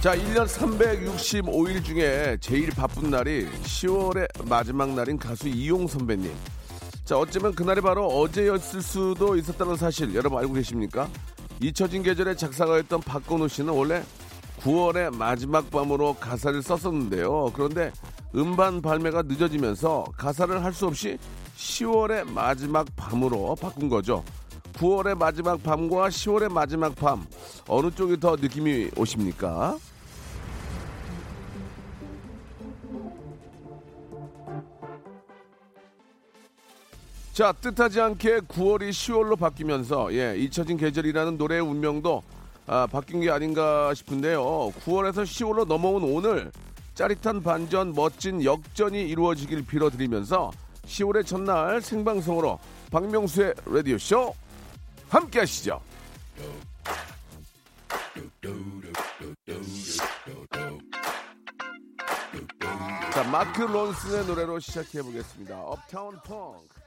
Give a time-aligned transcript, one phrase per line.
[0.00, 6.32] 자 1년 365일 중에 제일 바쁜 날이 10월의 마지막 날인 가수 이용 선배님
[7.04, 11.08] 자 어쩌면 그날이 바로 어제였을 수도 있었다는 사실 여러분 알고 계십니까?
[11.60, 14.02] 잊혀진 계절에 작사가였던 박건호 씨는 원래
[14.60, 17.52] 9월의 마지막 밤으로 가사를 썼었는데요.
[17.54, 17.92] 그런데
[18.34, 21.16] 음반 발매가 늦어지면서 가사를 할 수 없이
[21.56, 24.22] 10월의 마지막 밤으로 바꾼 거죠.
[24.78, 27.26] 9월의 마지막 밤과 10월의 마지막 밤
[27.66, 29.76] 어느 쪽이 더 느낌이 오십니까?
[37.32, 42.22] 자 뜻하지 않게 9월이 10월로 바뀌면서 예 잊혀진 계절이라는 노래의 운명도
[42.66, 44.42] 아, 바뀐 게 아닌가 싶은데요.
[44.84, 46.52] 9월에서 10월로 넘어온 오늘
[46.94, 50.52] 짜릿한 반전 멋진 역전이 이루어지길 빌어드리면서
[50.84, 52.58] 10월의 첫날 생방송으로
[52.90, 54.34] 박명수의 라디오쇼
[55.08, 55.80] 함께 하시죠.
[63.12, 65.60] 자, 마크 론슨의 노래로 시작해 보겠습니다.
[65.60, 66.78] Uptown Funk.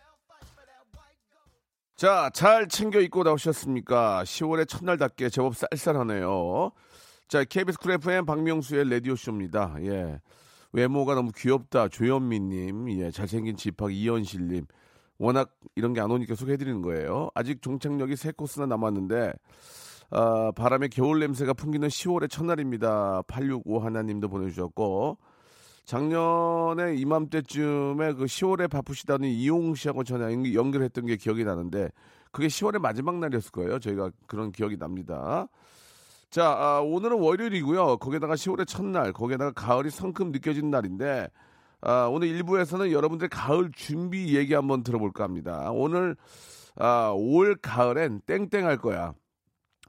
[1.95, 4.23] 자, 잘 챙겨 입고 나오셨습니까?
[4.23, 6.72] 10월의 첫날답게 제법 쌀쌀하네요.
[7.28, 9.75] 자, KBS 쿨 FM 박명수의 라디오쇼입니다.
[9.81, 10.19] 예.
[10.73, 11.89] 외모가 너무 귀엽다.
[11.89, 13.11] 조현미님, 예.
[13.11, 14.66] 잘생긴 집합 이현실님.
[15.22, 17.29] 워낙 이런 게 안 오니까 소개해드리는 거예요.
[17.35, 19.34] 아직 종착역이 세 코스나 남았는데,
[20.09, 23.22] 아, 바람에 겨울 냄새가 풍기는 10월의 첫날입니다.
[23.28, 25.19] 865 하나님도 보내주셨고,
[25.85, 31.90] 작년에 이맘때쯤에 그 10월에 바쁘시다는 이용 씨하고 전화 연결했던 게 기억이 나는데
[32.31, 33.79] 그게 10월의 마지막 날이었을 거예요.
[33.79, 35.47] 저희가 그런 기억이 납니다.
[36.29, 37.97] 자, 아, 오늘은 월요일이고요.
[37.97, 41.28] 거기다가 10월의 첫날, 거기에다가 가을이 성큼 느껴지는 날인데
[41.81, 45.72] 아, 오늘 1부에서는 여러분들의 가을 준비 얘기 한번 들어볼까 합니다.
[45.72, 46.16] 오늘
[46.75, 49.14] 아, 올 가을엔 땡땡 할 거야.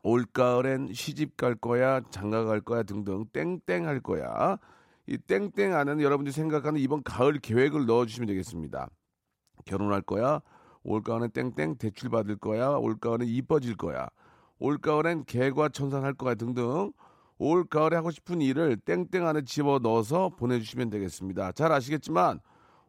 [0.02, 4.56] 올 가을엔 시집 갈 거야, 장가 갈 거야 등등 땡땡 할 거야.
[5.06, 8.88] 이 땡땡 안에는 여러분들이 생각하는 이번 가을 계획을 넣어주시면 되겠습니다.
[9.66, 10.40] 결혼할 거야.
[10.84, 12.70] 올 가을엔 땡땡 대출 받을 거야.
[12.70, 14.08] 올 가을엔 이뻐질 거야.
[14.58, 16.92] 올 가을엔 개과 천선할 거야 등등.
[17.42, 21.50] 올 가을에 하고 싶은 일을 땡땡 안에 집어 넣어서 보내주시면 되겠습니다.
[21.50, 22.38] 잘 아시겠지만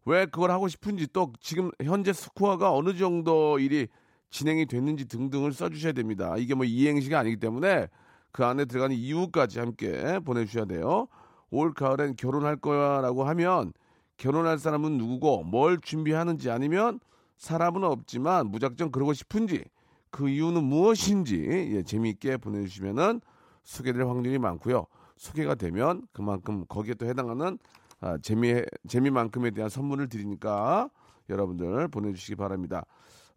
[0.05, 3.87] 왜 그걸 하고 싶은지 또 지금 현재 스코어가 어느 정도 일이
[4.29, 6.35] 진행이 됐는지 등등을 써주셔야 됩니다.
[6.37, 7.87] 이게 뭐 이행시가 아니기 때문에
[8.31, 11.07] 그 안에 들어가는 이유까지 함께 보내주셔야 돼요.
[11.49, 13.73] 올 가을엔 결혼할 거야 라고 하면
[14.17, 16.99] 결혼할 사람은 누구고 뭘 준비하는지 아니면
[17.37, 19.63] 사람은 없지만 무작정 그러고 싶은지
[20.11, 23.19] 그 이유는 무엇인지 예, 재미있게 보내주시면은
[23.63, 24.85] 소개될 확률이 많고요.
[25.17, 27.57] 소개가 되면 그만큼 거기에 또 해당하는
[28.01, 30.89] 아, 재미 재미만큼에 대한 선물을 드리니까
[31.29, 32.85] 여러분들 보내주시기 바랍니다.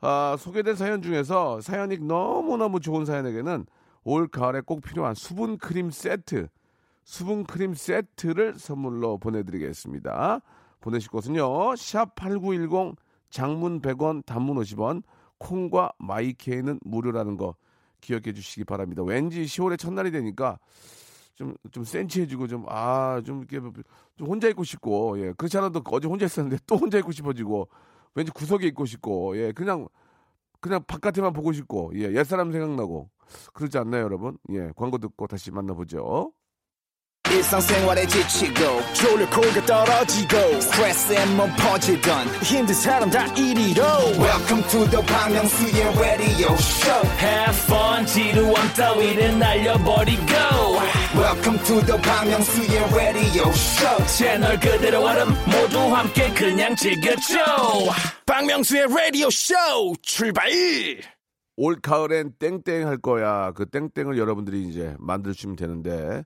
[0.00, 3.66] 아, 소개된 사연 중에서 사연이 너무너무 좋은 사연에게는
[4.04, 6.48] 올 가을에 꼭 필요한 수분 크림 세트
[7.04, 10.40] 수분 크림 세트를 선물로 보내드리겠습니다.
[10.80, 11.44] 보내실 곳은요.
[11.74, 12.96] 샵8910
[13.30, 15.02] 장문 100원 단문 50원
[15.38, 17.54] 콩과 마이케이는 무료라는 거
[18.00, 19.02] 기억해 주시기 바랍니다.
[19.02, 20.58] 왠지 10월의 첫날이 되니까
[21.34, 23.82] 좀, 좀 센치해지고 좀, 아, 좀 이렇게
[24.16, 25.32] 좀 혼자 있고 싶고, 예.
[25.36, 27.68] 그렇지 않아도 어제 혼자 있었는데 또 혼자 있고 싶어지고,
[28.14, 29.52] 왠지 구석에 있고 싶고, 예.
[29.52, 29.86] 그냥,
[30.60, 32.12] 그냥 바깥에만 보고 싶고, 예.
[32.14, 33.10] 옛사람 생각나고.
[33.52, 34.38] 그러지 않나요, 여러분?
[34.50, 34.70] 예.
[34.76, 36.32] 광고 듣고 다시 만나보죠.
[37.32, 43.82] 일상생활에 지치고, 졸려 코가 떨어지고, 스트레스에 몸 퍼지던, 힘든 사람 다 이리로.
[44.18, 50.32] welcome to the Bang Myung-soo's radio show Have fun 지루함 따위를 날려버리고
[51.14, 57.36] welcome to the Bang Myung-soo's radio show 채널 그대로 얼음 모두 함께 그냥 즐겨줘
[58.26, 59.54] 박명수의 라디오 쇼
[60.02, 60.50] 출발!
[61.56, 63.52] 올 가을엔 땡땡 할 거야.
[63.52, 66.22] 그 땡땡을 여러분들이 이제 만들어주시면 되는데.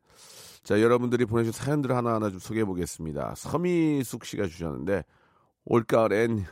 [0.62, 3.35] 자, 여러분들이 보내주신 사연들 하나하나 좀 소개해 보겠습니다.
[3.37, 5.05] 서미숙 씨가 주셨는데,
[5.65, 6.45] 올 가을엔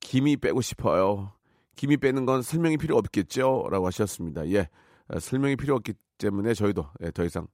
[0.00, 1.32] 김이 빼고 싶어요.
[1.76, 3.68] 김이 빼는 건 설명이 필요 없겠죠?
[3.70, 4.48] 라고 하셨습니다.
[4.50, 4.68] 예.
[5.08, 7.46] 어, 설명이 필요 없기 때문에 저희도 예, 더 이상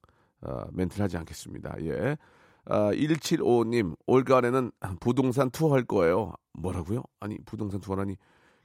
[0.43, 1.77] 어, 멘트를 하지 않겠습니다.
[1.83, 2.17] 예.
[2.65, 6.33] 아, 175님, 올 가을에는 부동산 투어 할 거예요.
[6.55, 7.03] 뭐라고요?
[7.21, 8.17] 아니, 부동산 투어라니.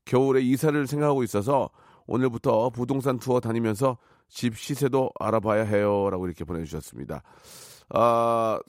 [0.06, 1.70] 겨울에 이사를 생각하고 있어서
[2.08, 3.98] 오늘부터 부동산 투어 다니면서
[4.32, 7.22] 집 시세도 알아봐야 해요라고 이렇게 보내주셨습니다.
[7.90, 8.60] 아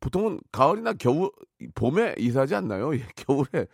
[0.00, 1.30] 보통은 가을이나 겨울
[1.74, 2.94] 봄에 이사하지 않나요?
[2.96, 3.66] 예, 겨울에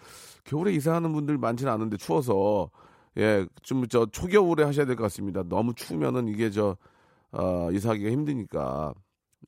[0.45, 2.71] 겨울에 이사하는 분들 많지는 않은데 추워서
[3.19, 5.43] 예 좀 저 초겨울에 하셔야 될 것 같습니다.
[5.49, 6.77] 너무 추우면은 이게 저
[7.33, 8.95] 어, 이사하기가 힘드니까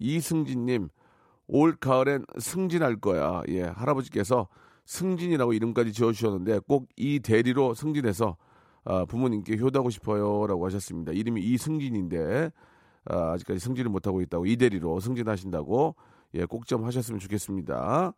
[0.01, 0.89] 이승진님
[1.49, 3.43] 올 가을엔 승진할 거야.
[3.49, 4.49] 예 할아버지께서
[4.87, 8.37] 승진이라고 이름까지 지어주셨는데 꼭 이 대리로 승진해서
[8.85, 11.13] 아, 부모님께 효도하고 싶어요라고 하셨습니다.
[11.13, 12.51] 이름이 이승진인데
[13.07, 15.95] 아, 아직까지 승진을 못하고 있다고 이 대리로 승진하신다고
[16.35, 18.13] 예, 꼭 좀 하셨으면 좋겠습니다.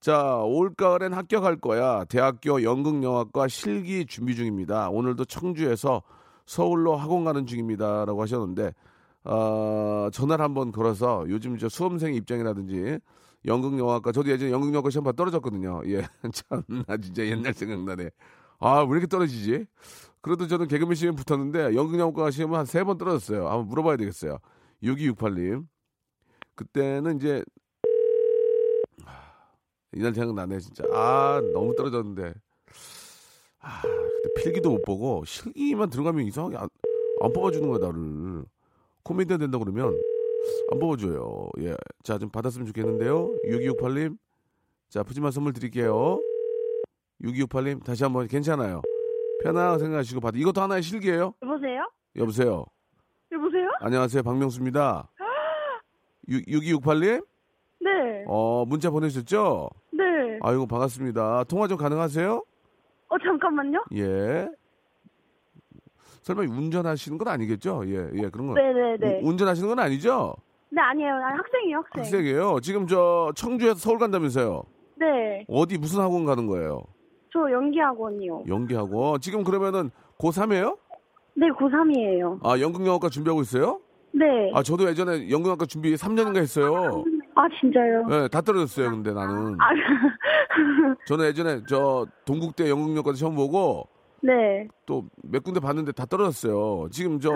[0.00, 2.04] 자, 올가을엔 합격할 거야.
[2.04, 4.90] 대학교 연극영화과 실기 준비 중입니다.
[4.90, 6.02] 오늘도 청주에서
[6.46, 8.72] 서울로 학원 가는 중입니다 라고 하셨는데
[9.24, 12.98] 어, 전화를 한번 걸어서 요즘 저 수험생 입장이라든지
[13.46, 15.82] 연극영화과 저도 예전에 연극영화과 시험 봐 떨어졌거든요.
[15.86, 16.02] 예,
[16.32, 18.10] 참 나 진짜 옛날 생각나네.
[18.64, 19.66] 아, 왜 이렇게 떨어지지?
[20.22, 23.46] 그래도 저는 개그맨 시험 붙었는데 연극영화과 시험은 한 세 번 떨어졌어요.
[23.48, 24.38] 한번 물어봐야 되겠어요.
[24.82, 25.66] 6268님.
[26.54, 27.44] 그때는 이제
[29.92, 30.84] 이날 생각나네 진짜.
[30.92, 32.32] 아 너무 떨어졌는데.
[33.60, 36.68] 아 그때 필기도 못 보고 실기만 들어가면 이상하게 안,
[37.20, 38.44] 안 뽑아주는 거야 나를.
[39.02, 39.94] 코미디언 된다 그러면
[40.72, 41.50] 안 뽑아줘요.
[41.60, 41.76] 예.
[42.02, 43.34] 자 좀 받았으면 좋겠는데요.
[43.46, 44.16] 6268님.
[44.88, 46.18] 자 푸짐한 선물 드릴게요.
[47.24, 48.82] 6268님 다시 한번 괜찮아요.
[49.42, 50.34] 편하게 생각하시고 받.
[50.36, 51.34] 이것도 하나의 실기예요.
[51.42, 51.88] 여보세요?
[52.16, 52.64] 여보세요.
[53.32, 53.68] 여보세요?
[53.80, 55.10] 안녕하세요 박명수입니다.
[56.28, 57.24] 6268님.
[57.80, 57.90] 네.
[58.26, 59.68] 어 문자 보내주셨죠?
[59.92, 60.02] 네.
[60.42, 61.44] 아이고 반갑습니다.
[61.44, 62.42] 통화 좀 가능하세요?
[63.08, 63.84] 어, 잠깐만요.
[63.96, 64.48] 예.
[66.22, 67.82] 설마 운전하시는 건 아니겠죠?
[67.86, 68.54] 예, 예, 그런 건.
[68.54, 69.20] 네네네.
[69.22, 70.34] 우- 운전하시는 건 아니죠?
[70.70, 71.12] 네, 아니에요.
[71.14, 72.02] 아니, 학생이에요, 학생.
[72.02, 72.60] 학생이에요.
[72.60, 74.62] 지금 저 청주에서 서울 간다면서요?
[74.96, 75.44] 네.
[75.48, 76.82] 어디 무슨 학원 가는 거예요?
[77.34, 78.44] 저 연기학원이요.
[78.46, 79.20] 연기학원.
[79.20, 80.78] 지금 그러면은 고3이에요?
[81.34, 82.38] 네, 고3이에요.
[82.46, 83.80] 아, 연극영화과 준비하고 있어요?
[84.12, 84.52] 네.
[84.54, 87.02] 아, 저도 예전에 연극영화과 준비 3년인가 했어요.
[87.34, 88.06] 아, 진짜요?
[88.12, 89.56] 예, 다 떨어졌어요, 근데 나는.
[89.60, 89.70] 아,
[91.08, 93.88] 저는 예전에 저 동국대 연극영화과 시험 보고
[94.22, 94.68] 네.
[94.86, 96.86] 또 몇 군데 봤는데 다 떨어졌어요.
[96.92, 97.30] 지금 저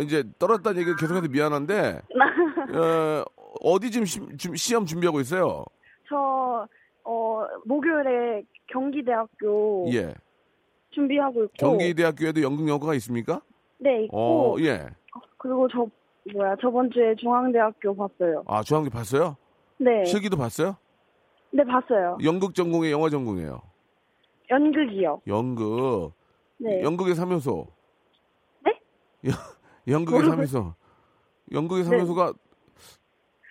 [0.00, 2.00] 이제 떨어졌다는 얘기를 계속해서 미안한데
[2.74, 3.24] 어,
[3.60, 5.64] 어디 지금 시, 좀 시험 준비하고 있어요?
[6.08, 6.66] 저,
[7.10, 10.14] 어, 목요일에 경기대학교 예.
[10.90, 11.54] 준비하고 있고.
[11.56, 13.40] 경기대학교에도 연극영화가 있습니까?
[13.78, 14.16] 네, 있고.
[14.18, 14.86] 어, 예.
[15.38, 15.86] 그리고 저,
[16.34, 18.44] 뭐야, 저번 주에 중앙대학교 봤어요.
[18.46, 19.36] 아, 중앙대 봤어요?
[19.78, 20.04] 네.
[20.04, 20.76] 실기도 봤어요?
[21.50, 22.18] 네, 봤어요.
[22.22, 23.62] 연극 전공에 영화 전공이에요.
[24.50, 25.22] 연극이요.
[25.26, 26.12] 연극.
[26.58, 26.82] 네.
[26.82, 27.68] 연극의 삼요소.
[28.66, 28.78] 네?
[29.24, 29.34] 연-
[30.00, 30.28] 연극의?
[30.28, 30.74] 삼요소.
[31.52, 31.88] 연극의 네.
[31.88, 32.34] 삼요소가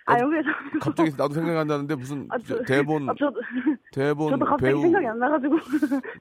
[0.08, 0.48] 아, 연극에서.
[0.80, 3.40] 갑자기 나도 생각이 안 나는데 무슨 아, 저- 저- 대본 아, 저도,
[3.92, 5.56] 대본 저도 갑자기 배우 생각이 안 나가지고.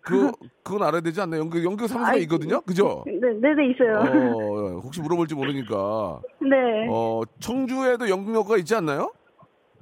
[0.01, 0.31] 그
[0.63, 1.41] 그건 알아야 되지 않나요?
[1.41, 2.61] 연극 연극 아이, 있거든요.
[2.61, 3.03] 그죠?
[3.05, 3.99] 네, 네, 네, 있어요.
[3.99, 6.21] 어, 혹시 물어볼지 모르니까.
[6.41, 6.87] 네.
[6.89, 9.11] 어, 청주에도 연극영화가 있지 않나요?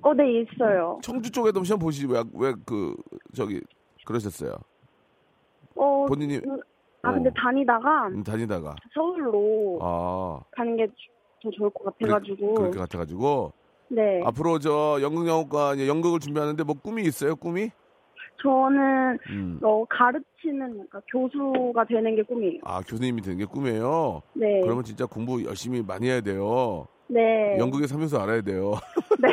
[0.01, 0.99] 어, 네, 있어요.
[1.01, 2.95] 청주 쪽에도 시험 보시지 왜왜 그
[3.35, 3.59] 저기
[4.05, 4.53] 그러셨어요?
[5.75, 6.59] 어, 본인이 음,
[7.01, 7.33] 아, 근데 어.
[7.35, 10.87] 다니다가 음, 다니다가 서울로 아 가는 게
[11.43, 12.53] 더 좋을 것 같아가지고.
[12.55, 13.53] 그렇게 같아가지고
[13.89, 14.21] 네.
[14.25, 17.35] 앞으로 저 연극 영화과 이제 연극을 준비하는데 뭐 꿈이 있어요?
[17.35, 17.69] 꿈이?
[18.41, 19.59] 저는, 음.
[19.63, 22.59] 어, 가르치는, 그러니까 교수가 되는 게 꿈이에요.
[22.63, 24.21] 아 교수님이 되는 게 꿈이에요.
[24.33, 24.61] 네.
[24.61, 26.85] 그러면 진짜 공부 열심히 많이 해야 돼요.
[27.07, 27.57] 네.
[27.57, 28.73] 연극에 살면서 알아야 돼요.
[29.21, 29.29] 네.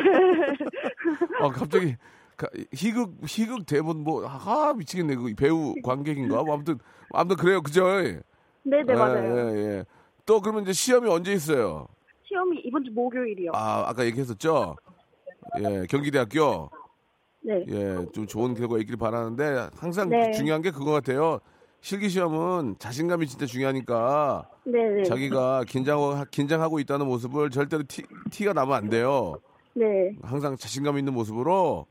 [1.41, 1.95] 아 갑자기
[2.37, 6.79] 가- 희극 희극 대본 뭐아 미치겠네 그 배우 관객인가 뭐 아무튼
[7.11, 7.85] 아무튼 그래요 그죠?
[8.01, 8.19] 네,
[8.63, 9.37] 네, 예, 맞아요.
[9.51, 9.85] 예, 예.
[10.25, 11.87] 또 그러면 이제 시험이 언제 있어요?
[12.33, 13.51] 시험이 이번 주 목요일이요.
[13.53, 14.75] 아 아까 얘기했었죠.
[15.59, 16.69] 예 경기대학교
[17.43, 17.63] 네.
[17.69, 20.31] 예 좀 좋은 결과 있길 바라는데 항상 네.
[20.31, 21.39] 중요한 게 그거 같아요.
[21.81, 25.03] 실기 시험은 자신감이 진짜 중요하니까 네, 네.
[25.03, 29.35] 자기가 긴장하고 긴장하고 있다는 모습을 절대로 티, 티가 나면 안 돼요.
[29.75, 30.15] 네.
[30.23, 31.85] 항상 자신감 있는 모습으로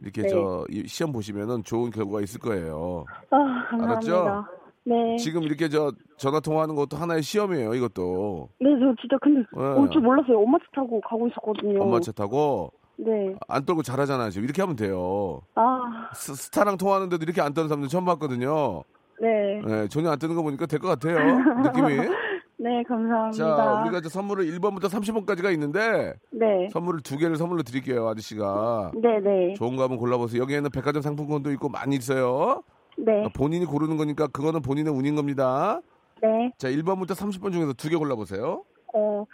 [0.00, 0.28] 이렇게 네.
[0.28, 3.04] 저이 시험 보시면은 좋은 결과가 있을 거예요.
[3.30, 3.36] 아,
[3.70, 3.84] 감사합니다.
[3.84, 4.44] 알았죠?
[4.86, 5.16] 네.
[5.16, 7.74] 지금 이렇게 저 전화 통화하는 것도 하나의 시험이에요.
[7.74, 9.62] 이것도 네, 저 진짜 근데 네.
[9.80, 10.38] 올줄 몰랐어요.
[10.40, 11.82] 엄마 차 타고 가고 있었거든요.
[11.82, 13.34] 엄마 차 타고 네.
[13.48, 14.30] 안 떨고 잘하잖아요.
[14.30, 15.40] 지금 이렇게 하면 돼요.
[15.54, 18.82] 아, 스, 스타랑 통화하는데도 이렇게 안 떠는 사람들 처음 봤거든요.
[19.20, 19.62] 네.
[19.66, 21.18] 예, 전혀 안 뜨는 거 보니까 될 것 같아요.
[21.62, 21.96] 느낌이.
[22.56, 23.32] 네, 감사합니다.
[23.56, 26.68] 자, 우리가 이제 선물을 1번부터 30번까지가 있는데 네.
[26.72, 28.92] 선물을 두 개를 선물로 드릴게요, 아저씨가.
[28.94, 29.54] 네, 네.
[29.54, 30.40] 좋은 거 한번 골라보세요.
[30.42, 32.62] 여기에는 백화점 상품권도 있고 많이 있어요.
[32.96, 33.28] 네.
[33.34, 35.80] 본인이 고르는 거니까 그거는 본인의 운인 겁니다.
[36.22, 36.52] 네.
[36.58, 38.64] 자, 1번부터 30번 중에서 두 개 골라보세요.
[38.94, 39.24] 어,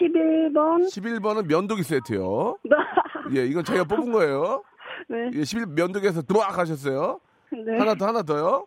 [0.00, 0.86] 11번.
[0.88, 2.56] 11번은 면도기 세트요.
[3.36, 4.62] 예, 이건 저희가 뽑은 거예요.
[5.08, 5.30] 네.
[5.34, 7.20] 예, 11 면도기에서 드락 하셨어요.
[7.52, 7.78] 네.
[7.78, 8.66] 하나 더, 하나 더요.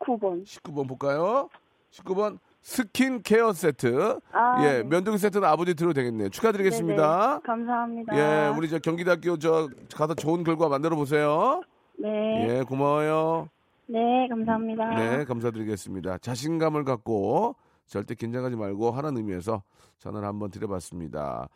[0.00, 0.44] 19번.
[0.44, 1.48] 19번 볼까요?
[1.92, 4.18] 19번 스킨 케어 세트.
[4.32, 4.82] 아, 예, 네.
[4.84, 6.28] 면도기 세트는 아버지 드려도 되겠네요.
[6.28, 7.26] 축하드리겠습니다.
[7.28, 7.40] 네네.
[7.44, 8.16] 감사합니다.
[8.16, 11.62] 예, 우리 저 경기대학교 저 가서 좋은 결과 만들어 보세요.
[12.02, 12.48] 네.
[12.58, 13.48] 예, 고마워요.
[13.86, 14.94] 네, 감사합니다.
[14.94, 16.18] 네, 감사드리겠습니다.
[16.18, 17.56] 자신감을 갖고
[17.86, 19.62] 절대 긴장하지 말고 하는 의미에서
[19.98, 21.48] 전화를 한번 드려봤습니다.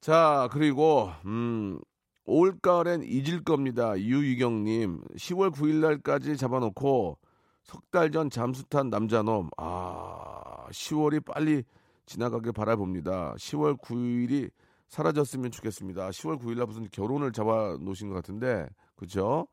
[0.00, 1.78] 자, 그리고 음,
[2.24, 3.98] 올가을엔 잊을 겁니다.
[3.98, 7.16] 유유경님, 10월 9일날까지 잡아놓고
[7.62, 9.50] 석 달 전 잠수 탄 남자놈.
[9.58, 11.62] 아, 10월이 빨리
[12.06, 13.34] 지나가길 바라봅니다.
[13.36, 14.50] 10월 9일이
[14.88, 16.08] 사라졌으면 좋겠습니다.
[16.10, 18.66] 10월 9일날 무슨 결혼을 잡아놓으신 것 같은데,
[18.98, 19.46] 그죠?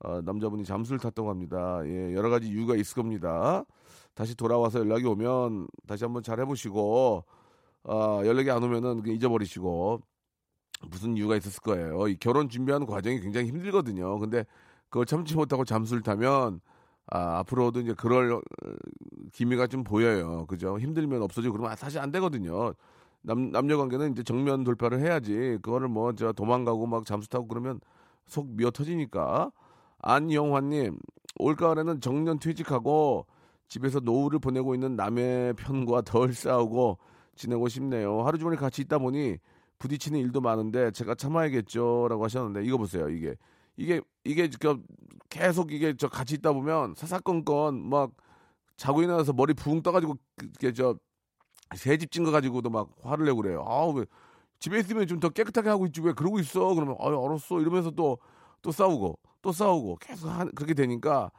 [0.00, 1.80] 어, 남자분이 잠수를 탔다고 합니다.
[1.84, 3.64] 예, 여러 가지 이유가 있을 겁니다.
[4.14, 7.24] 다시 돌아와서 연락이 오면 다시 한번 잘 해보시고,
[7.84, 10.00] 어, 연락이 안 오면은 잊어버리시고,
[10.90, 12.06] 무슨 이유가 있었을 거예요.
[12.08, 14.18] 이 결혼 준비하는 과정이 굉장히 힘들거든요.
[14.18, 14.44] 근데
[14.90, 16.60] 그걸 참지 못하고 잠수를 타면,
[17.10, 18.40] 아, 앞으로도 이제 그럴 어,
[19.32, 20.46] 기미가 좀 보여요.
[20.46, 20.78] 그죠?
[20.78, 22.74] 힘들면 없어지고 그러면 사실 안 되거든요.
[23.22, 25.58] 남, 남녀 관계는 이제 정면 돌파를 해야지.
[25.62, 27.80] 그거를 뭐, 저 도망가고 막 잠수 타고 그러면
[28.28, 29.50] 속 미어 터지니까.
[30.00, 30.98] 안영환님,
[31.38, 33.26] 올가을에는 정년 퇴직하고
[33.68, 36.98] 집에서 노후를 보내고 있는 남의 편과 덜 싸우고
[37.34, 38.22] 지내고 싶네요.
[38.22, 39.38] 하루 종일 같이 있다 보니
[39.78, 43.08] 부딪히는 일도 많은데 제가 참아야겠죠라고 하셨는데 이거 보세요.
[43.08, 43.34] 이게
[43.76, 44.82] 이게 이게 그
[45.28, 48.12] 계속 이게 저 같이 있다 보면 사사건건 막
[48.76, 50.96] 자고 일어나서 머리 붕 떠가지고 그게 저
[51.76, 53.64] 새집 찐거 가지고도 막 화를 내고 그래요.
[53.68, 54.04] 아우 왜
[54.60, 56.74] 집에 있으면 좀 더 깨끗하게 하고 있지 왜 그러고 있어?
[56.74, 61.30] 그러면 아유 알았어 이러면서 또또 싸우고 또 싸우고 계속 한, 그렇게 되니까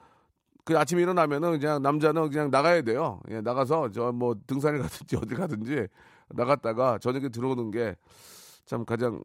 [0.65, 3.19] 그 아침에 일어나면은 그냥 남자는 그냥 나가야 돼요.
[3.31, 5.88] 예, 나가서 저 뭐 등산을 가든지 어디 가든지
[6.29, 7.95] 나갔다가 저녁에 들어오는 게
[8.65, 9.21] 참 가장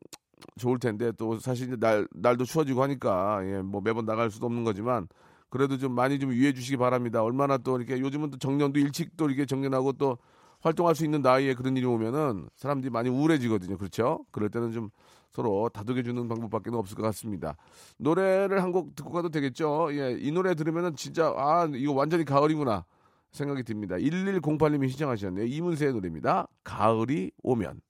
[0.58, 4.64] 좋을 텐데 또 사실 이제 날 날도 추워지고 하니까 예, 뭐 매번 나갈 수도 없는
[4.64, 5.08] 거지만
[5.50, 7.22] 그래도 좀 많이 좀 유의해 주시기 바랍니다.
[7.22, 10.18] 얼마나 또 이렇게 요즘은 또 정년도 일찍 또 이렇게 정년하고 또
[10.64, 13.76] 활동할 수 있는 나이에 그런 일이 오면은 사람들이 많이 우울해지거든요.
[13.76, 14.24] 그렇죠?
[14.30, 14.88] 그럴 때는 좀
[15.30, 17.56] 서로 다독여주는 방법밖에 없을 것 같습니다.
[17.98, 19.88] 노래를 한 곡 듣고 가도 되겠죠?
[19.92, 22.84] 예, 이 노래 들으면은 진짜 아 이거 완전히 가을이구나
[23.30, 23.96] 생각이 듭니다.
[23.96, 25.44] 1108님이 신청하셨네요.
[25.46, 26.48] 이문세의 노래입니다.
[26.64, 27.80] 가을이 오면.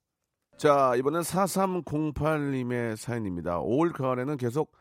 [0.57, 3.59] 자 이번엔 4308님의 사연입니다.
[3.59, 4.71] 올 가을에는 계속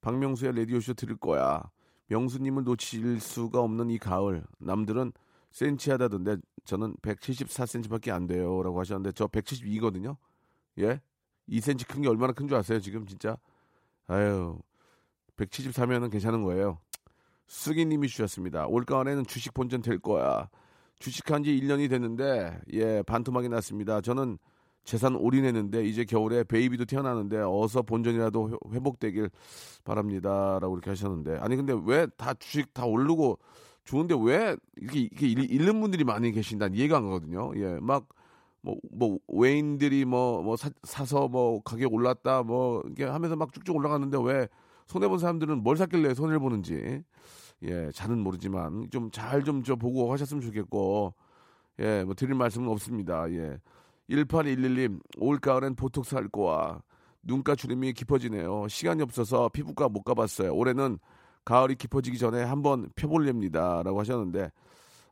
[0.00, 1.62] 박명수의 라디오쇼 들을 거야.
[2.08, 4.44] 명수님을 놓칠 수가 없는 이 가을.
[4.58, 5.12] 남들은
[5.54, 10.16] 센치 하다던데 저는 174cm밖에 안 돼요라고 하셨는데 저 172거든요.
[10.80, 11.00] 예?
[11.48, 12.80] 2cm 큰 게 얼마나 큰 줄 아세요?
[12.80, 13.36] 지금 진짜
[14.08, 14.58] 아유
[15.36, 16.80] 174면은 괜찮은 거예요.
[17.46, 18.66] 수기님이 주셨습니다.
[18.66, 20.48] 올가을에는 주식 본전 될 거야.
[20.98, 24.00] 주식한 지 1년이 됐는데 예 반토막이 났습니다.
[24.00, 24.38] 저는
[24.82, 29.30] 재산 올인했는데 이제 겨울에 베이비도 태어나는데 어서 본전이라도 회- 회복되길
[29.84, 33.38] 바랍니다라고 이렇게 하셨는데 아니 근데 왜 다 주식 다 오르고
[33.84, 37.52] 좋은데 왜 이렇게, 이렇게 잃- 잃는 분들이 많이 계신다는 이해가 안 가거든요.
[37.56, 38.06] 예, 막
[38.62, 43.76] 뭐, 뭐, 외인들이 뭐, 뭐, 사, 사서 뭐, 가격 올랐다, 뭐, 이렇게 하면서 막 쭉쭉
[43.76, 44.48] 올라가는데 왜
[44.86, 47.02] 손해본 사람들은 뭘 샀길래 손해를 보는지,
[47.62, 51.12] 예, 잘은 모르지만 좀 잘 좀 저 보고 하셨으면 좋겠고,
[51.80, 53.30] 예, 뭐 드릴 말씀은 없습니다.
[53.32, 53.58] 예.
[54.08, 56.80] 1811님, 올가을엔 보톡스 할 거야.
[57.22, 58.66] 눈가 주름이 깊어지네요.
[58.68, 60.54] 시간이 없어서 피부과 못 가봤어요.
[60.54, 60.98] 올해는
[61.44, 63.82] 가을이 깊어지기 전에 한번 펴볼렵니다.
[63.82, 64.50] 라고 하셨는데,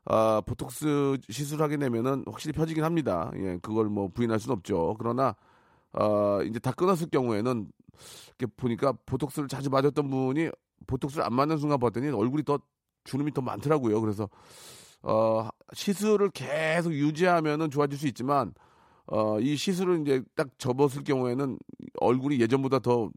[0.05, 3.31] 아, 보톡스 시술하게 되면은 확실히 펴지긴 합니다.
[3.35, 4.95] 예, 그걸 뭐 부인할 수는 없죠.
[4.99, 5.35] 그러나,
[5.93, 7.71] 아, 이제 다 끊었을 경우에는,
[8.39, 10.49] 이렇게 보니까 보톡스를 자주 맞았던 분이
[10.87, 12.59] 보톡스를 안 맞는 순간 봤더니 얼굴이 더
[13.05, 14.01] 주름이 더 많더라고요.
[14.01, 14.27] 그래서,
[15.03, 18.53] 어, 시술을 계속 유지하면은 좋아질 수 있지만,
[19.05, 21.59] 어, 이 시술을 이제 딱 접었을 경우에는
[21.99, 23.09] 얼굴이 예전보다 더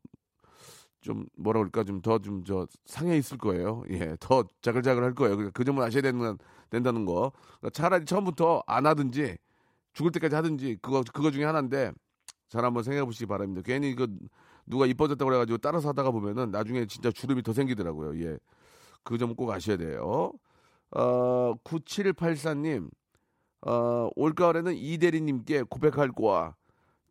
[1.06, 3.84] 좀 뭐라 그럴까 좀 더 좀 저 상해 있을 거예요.
[3.90, 5.36] 예, 더 자글자글 할 거예요.
[5.36, 6.38] 그러니까 그 점을 아셔야 되는
[6.70, 7.32] 된다는 거.
[7.60, 9.38] 그러니까 차라리 처음부터 안 하든지
[9.94, 11.92] 죽을 때까지 하든지 그거 그거 중에 하나인데
[12.48, 13.62] 잘 한번 생각해 보시기 바랍니다.
[13.64, 14.08] 괜히 그
[14.66, 18.18] 누가 이뻐졌다고 그래가지고 따라서 하다가 보면은 나중에 진짜 주름이 더 생기더라고요.
[18.24, 18.38] 예,
[19.04, 20.32] 그 점 꼭 아셔야 돼요.
[20.92, 22.90] 어, 9784님,
[23.66, 26.54] 어, 올가을에는 이대리님께 고백할 거야.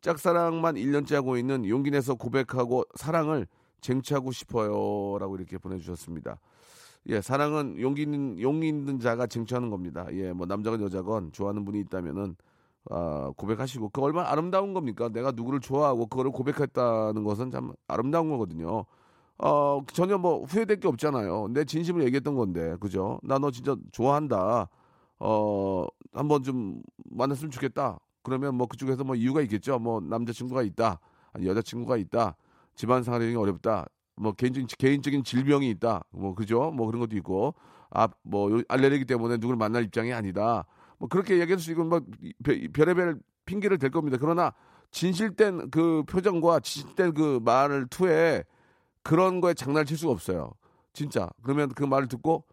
[0.02, 3.46] 짝사랑만 1년째 하고 있는 용기 내서 고백하고 사랑을
[3.86, 5.18] 쟁취하고 싶어요.
[5.18, 6.38] 라고 이렇게 보내주셨습니다.
[7.08, 10.06] 예, 사랑은 용기 있는, 용기 있는 자가 쟁취하는 겁니다.
[10.12, 12.34] 예, 뭐 남자건 여자건 좋아하는 분이 있다면은,
[12.90, 15.08] 아, 고백하시고, 그 얼마나 아름다운 겁니까?
[15.08, 18.84] 내가 누구를 좋아하고 그거를 고백했다는 것은 참 아름다운 거거든요.
[19.38, 21.48] 어, 전혀 뭐 후회될 게 없잖아요.
[21.52, 23.20] 내 진심을 얘기했던 건데, 그죠?
[23.22, 24.68] 나 너 진짜 좋아한다.
[25.20, 27.98] 어, 한번 좀 만났으면 좋겠다.
[28.22, 29.78] 그러면 뭐 그쪽에서 뭐 이유가 있겠죠.
[29.78, 30.98] 뭐 남자친구가 있다.
[31.32, 32.36] 아니 여자친구가 있다.
[32.76, 33.86] 집안 생활이 어렵다.
[34.16, 36.04] 뭐 개인적인 개인적인 질병이 있다.
[36.10, 36.70] 뭐 그죠?
[36.70, 37.54] 뭐 그런 것도 있고.
[37.90, 40.66] 아, 뭐 요- 알레르기 때문에 누구를 만날 입장이 아니다.
[40.98, 42.00] 뭐 그렇게 얘기할 수 있고 뭐
[42.44, 44.16] 별- 별의별 핑계를 댈 겁니다.
[44.20, 44.52] 그러나
[44.90, 48.44] 진실된 그 표정과 진실된 그 말을 투에
[49.02, 50.52] 그런 거에 장난을 칠 수가 없어요.
[50.92, 51.28] 진짜.
[51.42, 52.44] 그러면 그 말을 듣고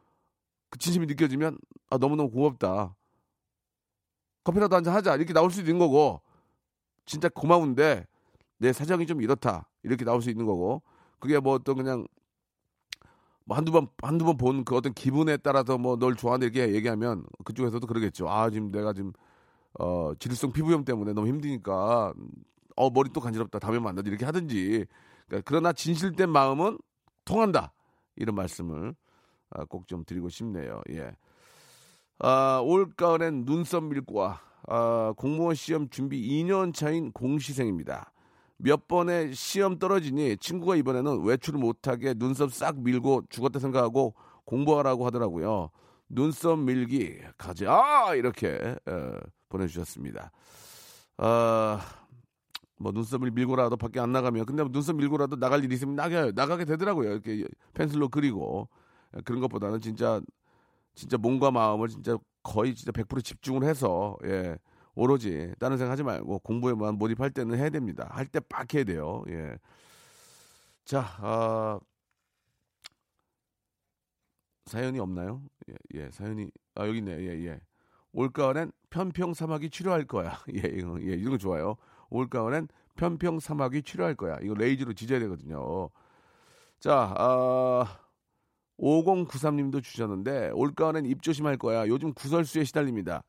[0.69, 1.57] 그 진심이 느껴지면
[1.89, 2.95] 아 너무너무 고맙다.
[4.43, 5.15] 커피라도 한 잔 하자.
[5.15, 6.21] 이렇게 나올 수도 있는 거고
[7.05, 8.05] 진짜 고마운데
[8.63, 9.67] 내 사정이 좀 이렇다.
[9.83, 10.81] 이렇게 나올 수 있는 거고
[11.19, 12.07] 그게 뭐 어떤 그냥
[13.45, 17.25] 뭐 한두 번 한두 번 본 그 어떤 기분에 따라서 뭐 널 좋아하는 이렇게 얘기하면
[17.43, 18.29] 그쪽에서도 그러겠죠.
[18.29, 19.11] 아 지금 내가 지금
[19.79, 22.13] 어 지루성 피부염 때문에 너무 힘드니까
[22.77, 23.59] 어 머리 또 간지럽다.
[23.59, 24.85] 다음에 만나자 이렇게 하든지.
[25.27, 26.77] 그러니까 그러나 진실된 마음은
[27.25, 27.73] 통한다.
[28.15, 28.95] 이런 말씀을
[29.49, 30.81] 아, 꼭좀 드리고 싶네요.
[30.91, 31.11] 예.
[32.19, 38.11] 아, 올 가을엔 눈썹 밀고와 아, 공무원 시험 준비 2년 차인 공시생입니다.
[38.63, 44.15] 몇 번의 시험 떨어지니 친구가 이번에는 외출을 못하게 눈썹 싹 밀고 죽었다 생각하고
[44.45, 45.69] 공부하라고 하더라고요.
[46.07, 50.31] 눈썹 밀기 가자 이렇게 에, 보내주셨습니다.
[51.17, 51.81] 아,
[52.79, 57.11] 뭐 눈썹을 밀고라도 밖에 안 나가면 근데 눈썹 밀고라도 나갈 일이 있으면 나가요 나가게 되더라고요
[57.11, 58.67] 이렇게 펜슬로 그리고
[59.23, 60.19] 그런 것보다는 진짜
[60.95, 64.57] 진짜 몸과 마음을 진짜 거의 진짜 100% 집중을 해서 예
[64.95, 69.23] 오로지 다른 생각 하지 말고 공부에만 몰입할 때는 해야 됩니다 할 때 빡 해야 돼요
[69.29, 69.57] 예
[70.85, 71.79] 자 아,
[74.65, 77.59] 사연이 없나요 예, 예 사연이 아 여기 있네 예예
[78.13, 81.75] 올가을엔 편평 사막이 치료할 거야 예, 이거, 예 이런 거 좋아요
[82.09, 84.37] 올가을엔 편평 사막이 치료할 거야.
[84.41, 85.89] 이거 레이저로 지져야 되거든요.
[86.79, 87.99] 자, 아,
[88.79, 91.87] 5093님도 주셨는데 올가을엔 입 조심할 거야.
[91.87, 93.23] 요즘 구설수에 시달립니다.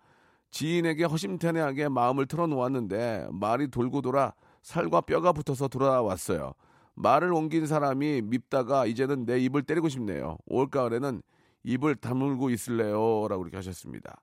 [0.55, 4.33] 지인에게 허심탄회하게 마음을 털어놓았는데 말이 돌고 돌아
[4.63, 6.55] 살과 뼈가 붙어서 돌아왔어요.
[6.95, 10.39] 말을 옮긴 사람이 밉다가 이제는 내 입을 때리고 싶네요.
[10.47, 11.23] 올가을에는
[11.65, 13.27] 입을 다물고 있을래요?
[13.29, 14.23] 라고 이렇게 하셨습니다.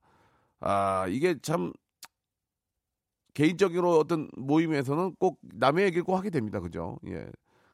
[0.62, 1.74] 아, 이게 참
[3.34, 6.62] 개인적으로 어떤 모임에서는 꼭 남의 얘기를 꼭 하게 됩니다.
[6.62, 6.98] 그죠?
[7.08, 7.26] 예.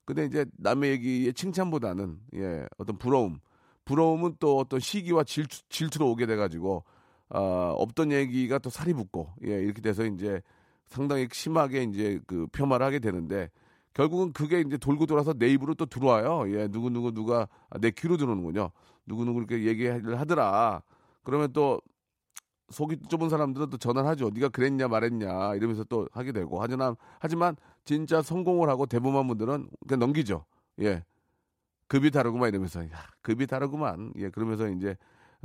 [0.04, 3.38] 근데 이제 남의 얘기의 칭찬보다는 예, 어떤 부러움.
[3.86, 6.84] 부러움은 또 어떤 시기와 질투, 질투로 오게 돼가지고
[7.30, 10.42] 아, 없던 얘기가 또 살이 붙고 예, 이렇게 돼서 이제
[10.86, 13.50] 상당히 심하게 이제 그 폄하를 하게 되는데
[13.94, 16.52] 결국은 그게 이제 돌고 돌아서 내 입으로 또 들어와요.
[16.54, 18.72] 예, 누구 누구 누가 아, 내 귀로 들어오는군요.
[19.06, 20.82] 누구 누구 이렇게 얘기를 하더라.
[21.24, 21.82] 그러면 또
[22.70, 24.30] 속이 좁은 사람들은 또 전화를 하죠.
[24.30, 30.00] 네가 그랬냐 말했냐 이러면서 또 하게 되고 하지만 하지만 진짜 성공을 하고 대부분 분들은 그냥
[30.00, 30.46] 넘기죠.
[30.82, 31.04] 예.
[31.88, 34.12] 급이 다르구만 이러면서 야, 급이 다르구만.
[34.18, 34.90] 예, 그러면서 이제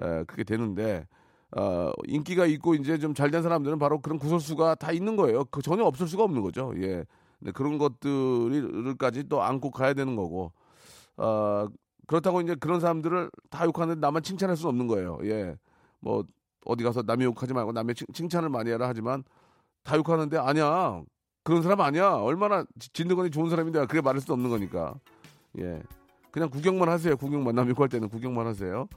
[0.01, 1.07] 에, 그렇게 되는데
[1.57, 5.45] 어, 인기가 있고 이제 좀 잘된 사람들은 바로 그런 구설수가 다 있는 거예요.
[5.47, 6.73] 그 전혀 없을 수가 없는 거죠.
[6.79, 7.05] 예.
[7.39, 10.53] 근데 그런 것들을까지 또 안고 가야 되는 거고.
[11.19, 11.67] 어,
[12.07, 15.19] 그렇다고 이제 그런 사람들을 다 욕하는데 나만 칭찬할 수는 없는 거예요.
[15.25, 15.57] 예.
[16.01, 16.25] 뭐
[16.65, 19.23] 어디 가서 남의 욕하지 말고 남의 칭, 칭찬을 많이 하라 하지만
[19.83, 21.03] 다 욕하는데 아니야.
[21.45, 22.13] 그런 사람 아니야.
[22.15, 24.95] 얼마나 지- 진드건이 좋은 사람인데 그게 말할 수 없는 거니까.
[25.59, 25.83] 예.
[26.31, 27.17] 그냥 구경만 하세요.
[27.17, 28.89] 구경만 남 욕할 때는 구경만 하세요.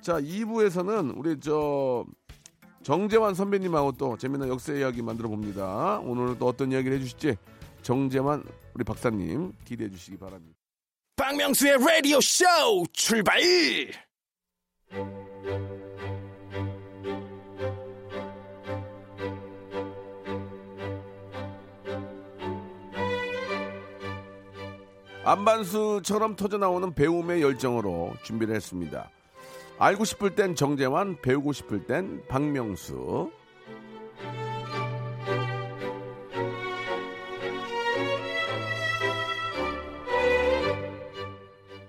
[0.00, 2.04] 자, 2부에서는 우리 저
[2.82, 5.98] 정재환 선배님하고 또 재미난 역사 이야기 만들어 봅니다.
[5.98, 7.36] 오늘은 또 어떤 이야기를 해주실지
[7.82, 8.42] 정재환
[8.74, 10.58] 우리 박사님 기대해 주시기 바랍니다.
[11.16, 12.44] 박명수의 라디오 쇼
[12.92, 13.40] 출발!
[25.22, 29.10] 안반수처럼 터져 나오는 배움의 열정으로 준비를 했습니다.
[29.80, 33.30] 알고 싶을 땐 정재환, 배우고 싶을 땐 박명수.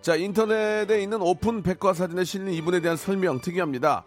[0.02, 4.06] 자, 인터넷에 있는 오픈 백과사전에 실린 이분에 대한 설명 특이합니다.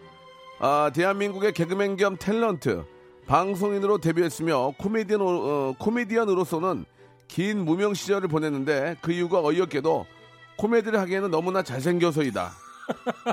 [0.61, 2.87] 아, 대한민국의 개그맨 겸 탤런트,
[3.27, 6.87] 방송인으로 데뷔했으며 코미디언, 어, 코미디언으로서는
[7.29, 10.07] 긴 무명 시절을 보냈는데 그 이유가 어이없게도
[10.57, 12.64] 코미디를 하기에는 너무나 잘생겨서이다.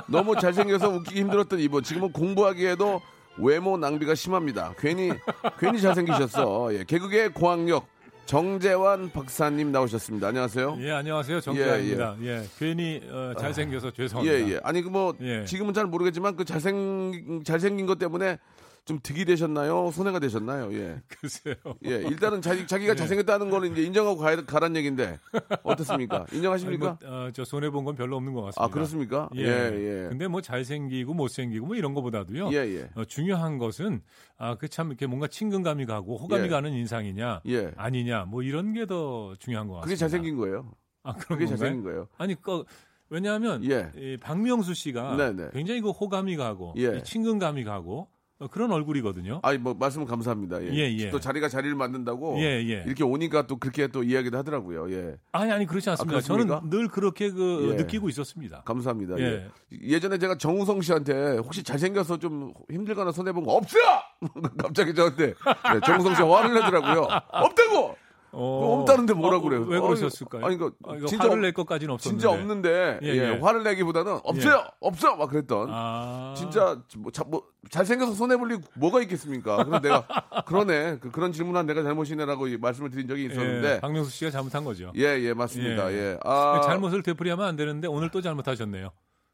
[0.06, 1.82] 너무 잘생겨서 웃기기 힘들었던 이분.
[1.82, 3.00] 지금은 공부하기에도
[3.38, 4.74] 외모 낭비가 심합니다.
[4.78, 5.12] 괜히,
[5.58, 6.74] 괜히 잘생기셨어.
[6.74, 7.86] 예, 개그계 고학력
[8.26, 10.28] 정재환 박사님 나오셨습니다.
[10.28, 10.76] 안녕하세요.
[10.80, 11.40] 예, 안녕하세요.
[11.40, 12.16] 정재환입니다.
[12.22, 14.48] 예, 괜히 어, 잘생겨서 예, 죄송합니다.
[14.48, 14.60] 예.
[14.62, 15.44] 아니, 그 뭐, 예.
[15.44, 18.38] 지금은 잘 모르겠지만 그 잘생, 잘생긴 것 때문에
[18.84, 19.92] 좀 득이 되셨나요?
[19.92, 20.72] 손해가 되셨나요?
[20.74, 21.00] 예.
[21.08, 21.54] 글쎄요.
[21.84, 22.66] 예, 일단은 자기, 예.
[22.66, 25.20] 자기가 잘생겼다는 거는 이제 인정하고 가야, 가란 얘기인데,
[25.62, 26.26] 어떻습니까?
[26.32, 26.98] 인정하십니까?
[27.00, 28.64] 뭐, 어, 저 손해 본 건 별로 없는 것 같습니다.
[28.64, 29.28] 아, 그렇습니까?
[29.36, 30.08] 예, 예, 예.
[30.08, 32.50] 근데 뭐 잘생기고 못생기고 뭐 이런 거보다도요.
[32.52, 32.90] 예, 예.
[32.96, 34.02] 어, 중요한 것은
[34.38, 36.48] 아, 그 참 이렇게 뭔가 친근감이 가고 호감이 예.
[36.48, 37.72] 가는 인상이냐, 예.
[37.76, 39.86] 아니냐, 뭐 이런 게 더 중요한 것 같습니다.
[39.86, 40.72] 그게 잘생긴 거예요.
[41.04, 41.48] 아, 그런 건가요?
[41.56, 42.08] 잘생긴 거예요.
[42.18, 42.64] 아니, 그,
[43.10, 43.90] 왜냐하면 예.
[43.96, 45.50] 이 박명수 씨가 네네.
[45.52, 46.96] 굉장히 그 호감이 가고 예.
[46.98, 48.08] 이 친근감이 가고 어,
[48.50, 49.40] 그런 얼굴이거든요.
[49.42, 50.62] 아니 뭐 말씀 감사합니다.
[50.62, 50.68] 예.
[50.72, 51.10] 예, 예.
[51.10, 52.82] 또 자리가 자리를 만든다고 예, 예.
[52.86, 54.90] 이렇게 오니까 또 그렇게 또 이야기도 하더라고요.
[54.92, 55.16] 예.
[55.32, 56.20] 아니 아니 그렇지 않습니다.
[56.20, 56.56] 그렇습니까?
[56.60, 57.76] 저는 늘 그렇게 그 예.
[57.76, 58.62] 느끼고 있었습니다.
[58.64, 59.18] 감사합니다.
[59.18, 59.22] 예.
[59.24, 59.48] 예.
[59.82, 63.76] 예 전에 제가 정우성 씨한테 혹시 잘생겨서 좀 힘들거나 손해 본 거 없어?
[64.58, 67.08] 갑자기 저한테 네, 정우성 씨가 화를 내더라고요.
[67.32, 67.96] 없다고!
[68.34, 69.62] 어, 없다는데 뭐라 어, 그래요?
[69.68, 70.46] 왜 그러셨을까요?
[70.46, 72.20] 아니, 그러니까 아, 진짜 화를 없- 낼 것까지는 없었는데.
[72.22, 73.38] 진짜 없는데 예, 예, 예.
[73.38, 75.68] 화를 내기보다는 없어요, 없어 막 그랬던.
[75.70, 76.34] 아.
[76.36, 79.64] 진짜 뭐, 자, 뭐 잘생겨서 손해 볼리 뭐가 있겠습니까?
[79.64, 80.06] 그럼 내가
[80.46, 84.64] 그러네 그, 런 질문한 내가 잘못이네라고 이 말씀을 드린 적이 예, 있었는데 박명수 씨가 잘못한
[84.64, 84.92] 거죠.
[84.96, 85.96] 예 예 맞습니다 예.
[85.96, 88.90] 예, 아 잘못을 되풀이하면 안 되는데 오늘 또 잘못하셨네요.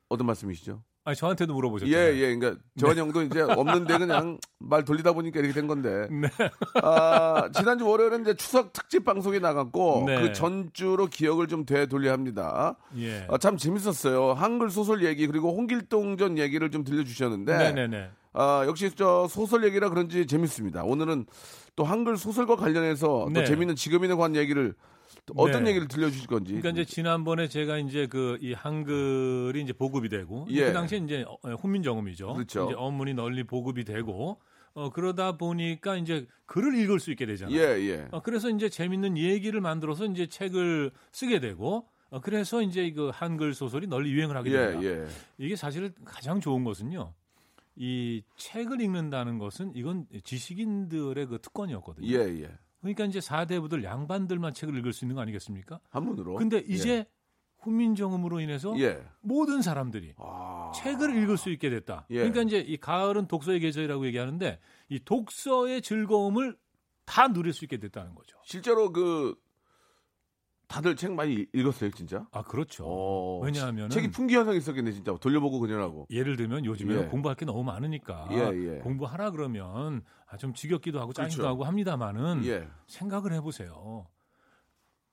[0.08, 0.82] 어떤 말씀이시죠?
[1.04, 1.98] 아니 저한테도 물어보셨잖아요.
[1.98, 2.36] 예, 예.
[2.36, 6.06] 그러니까 저한 형도 이제 없는데 그냥 말 돌리다 보니까 이렇게 된 건데.
[6.10, 6.28] 네.
[6.82, 10.20] 아, 지난주 월요일에 이제 추석 특집 방송이 나갔고 네.
[10.20, 12.76] 그 전주로 기억을 좀 되돌려 합니다.
[12.98, 13.26] 예.
[13.30, 14.34] 아, 참 재밌었어요.
[14.34, 18.10] 한글 소설 얘기 그리고 홍길동전 얘기를 좀 들려 주셨는데 네네네.
[18.34, 20.84] 아, 역시 저 소설 얘기라 그런지 재밌습니다.
[20.84, 21.24] 오늘은
[21.74, 23.40] 또 한글 소설과 관련해서 네.
[23.40, 24.78] 또 재밌는 직업인에 관한 얘기를 또
[25.36, 25.70] 어떤 네.
[25.70, 26.52] 얘기를 들려주실 건지.
[26.54, 30.66] 그러니까 이제 지난번에 제가 이제 그 이 한글이 이제 보급이 되고 예.
[30.66, 32.34] 그 당시에 이제 어, 훈민정음이죠.
[32.34, 32.66] 그렇죠.
[32.66, 34.40] 이제 어문이 널리 보급이 되고
[34.74, 37.56] 어 그러다 보니까 이제 글을 읽을 수 있게 되잖아요.
[37.56, 38.08] 예, 예.
[38.10, 43.54] 어, 그래서 이제 재밌는 얘기를 만들어서 이제 책을 쓰게 되고 어, 그래서 이제 그 한글
[43.54, 44.84] 소설이 널리 유행을 하게 예, 됩니다.
[44.84, 45.06] 예.
[45.38, 47.12] 이게 사실 가장 좋은 것은요.
[47.76, 52.08] 이 책을 읽는다는 것은 이건 지식인들의 그 특권이었거든요.
[52.08, 52.50] 예, 예.
[52.80, 55.80] 그러니까 이제 사대부들 양반들만 책을 읽을 수 있는 거 아니겠습니까?
[55.90, 56.36] 한문으로.
[56.36, 57.06] 근데 이제
[57.58, 58.84] 훈민정음으로 인해서 예.
[58.84, 59.04] 예.
[59.20, 60.72] 모든 사람들이 아.
[60.74, 62.06] 책을 읽을 수 있게 됐다.
[62.10, 62.16] 예.
[62.18, 66.56] 그러니까 이제 이 가을은 독서의 계절이라고 얘기하는데 이 독서의 즐거움을
[67.04, 68.38] 다 누릴 수 있게 됐다는 거죠.
[68.44, 69.34] 실제로 그
[70.68, 72.26] 다들 책 많이 읽었어요, 진짜?
[72.30, 72.84] 아 그렇죠.
[72.86, 75.16] 어, 왜냐하면은 책이 풍기 현상이 있었겠네, 진짜.
[75.18, 77.06] 돌려보고 그냥 예를 들면 요즘에는 예.
[77.08, 78.78] 공부할 게 너무 많으니까 예, 예.
[78.80, 81.48] 공부하라 그러면 아, 좀 지겹기도 하고 짜증도 그렇죠.
[81.48, 84.06] 하고 합니다만은 예, 생각을 해보세요.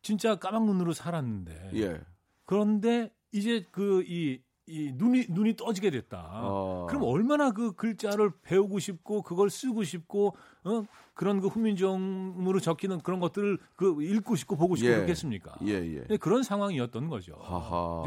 [0.02, 2.02] 진짜 까막 눈으로 살았는데 예.
[2.46, 6.30] 그런데 이제 그 이 이 눈이 눈이 떠지게 됐다.
[6.44, 6.88] 어.
[6.90, 10.84] 그럼 얼마나 그 글자를 배우고 싶고 그걸 쓰고 싶고 어?
[11.14, 14.96] 그런 그 훈민정음으로 적히는 그런 것들을 그 읽고 싶고 보고 싶고 예.
[14.96, 15.56] 그렇겠습니까?
[15.66, 16.04] 예, 예.
[16.08, 17.38] 네, 그런 상황이었던 거죠.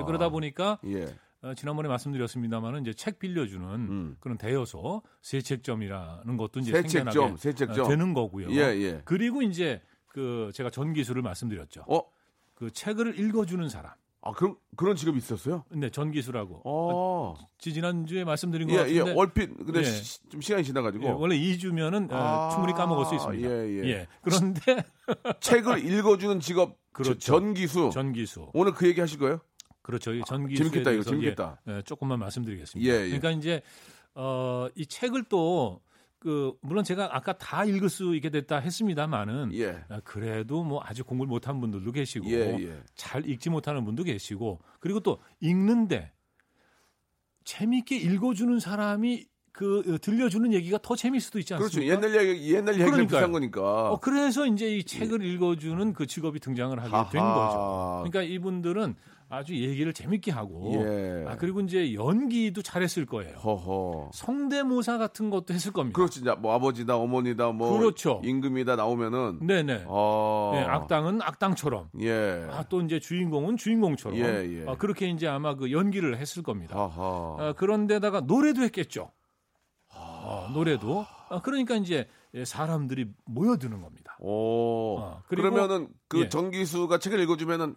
[0.05, 1.15] 그러다 보니까 예.
[1.41, 4.17] 어, 지난번에 말씀드렸습니다만은 이제 책 빌려주는 음.
[4.19, 7.85] 그런 대여소 세책점이라는 것도 이제 세책점, 생겨나게 세책점.
[7.85, 8.51] 어, 되는 거고요.
[8.51, 9.03] 예, 예.
[9.05, 11.85] 그리고 이제 그 제가 전기수를 말씀드렸죠.
[11.87, 12.03] 어?
[12.55, 13.93] 그 책을 읽어주는 사람.
[14.21, 15.65] 아, 그런, 그런 직업이 있었어요?
[15.71, 16.63] 네, 전기수라고.
[16.65, 17.35] 어.
[17.59, 19.15] 지- 지난 주에 말씀드린 것 예, 같은데 예.
[19.17, 19.85] 얼핏, 근데 예.
[19.85, 21.05] 시- 좀 시간이 지나가지고.
[21.05, 23.49] 예, 원래 2주면은 아, 충분히 까먹을 수 있습니다.
[23.49, 24.07] 예, 예.
[24.23, 24.61] 그런데
[25.41, 26.77] 책을 읽어주는 직업.
[26.93, 27.17] 그렇죠.
[27.19, 27.91] 저- 전기수.
[27.93, 28.51] 전기수.
[28.55, 29.41] 오늘 그 얘기 하실 거예요?
[29.83, 30.13] 그렇죠.
[30.13, 31.61] 이 전기수에 재밌겠다, 이거 재밌겠다.
[31.69, 32.91] 예, 예, 조금만 말씀드리겠습니다.
[32.93, 33.07] 예, 예.
[33.07, 33.63] 그러니까 이제
[34.15, 35.81] 어, 이 책을 또
[36.19, 39.85] 그 물론 제가 아까 다 읽을 수 있게 됐다 했습니다만은 예.
[39.89, 42.83] 아, 그래도 뭐 아직 공부를 못한 분들도 계시고 예, 예.
[42.95, 46.13] 잘 읽지 못하는 분도 계시고 그리고 또 읽는데
[47.45, 51.81] 재미있게 읽어주는 사람이 그 어, 들려주는 얘기가 더 재미있을 수도 있지 그렇죠.
[51.81, 51.95] 않습니까?
[51.95, 53.33] 옛날 얘기, 옛날 얘기랑 그러니까요.
[53.33, 53.91] 거니까.
[53.91, 57.23] 어, 그래서 이제 이 책을 읽어주는 그 직업이 등장을 하게 된.
[57.23, 58.05] 거죠.
[58.05, 58.95] 그러니까 이분들은
[59.31, 61.25] 아주 얘기를 재밌게 하고, 예.
[61.29, 63.37] 아, 그리고 이제 연기도 잘했을 거예요.
[63.37, 64.11] 허허.
[64.15, 65.95] 성대모사 같은 것도 했을 겁니다.
[65.97, 66.25] 그렇지.
[66.25, 68.23] 자, 뭐 아버지다, 어머니다, 뭐 그렇죠.
[68.25, 69.85] 임금이다 나오면은 네네.
[69.87, 70.53] 어.
[70.55, 72.47] 네, 악당은 악당처럼, 예.
[72.51, 74.23] 아, 또 이제 주인공은 주인공처럼, 예,
[74.63, 74.65] 예.
[74.67, 76.75] 아, 그렇게 이제 아마 그 연기를 했을 겁니다.
[76.79, 79.11] 아, 그런데다가 노래도 했겠죠.
[79.93, 81.05] 아, 노래도.
[81.29, 82.09] 아, 그러니까 이제
[82.45, 84.17] 사람들이 모여드는 겁니다.
[84.21, 84.99] 오.
[85.01, 86.29] 어, 그리고- 그러면은 그 예.
[86.31, 87.75] 전기수가 책을 읽어주면은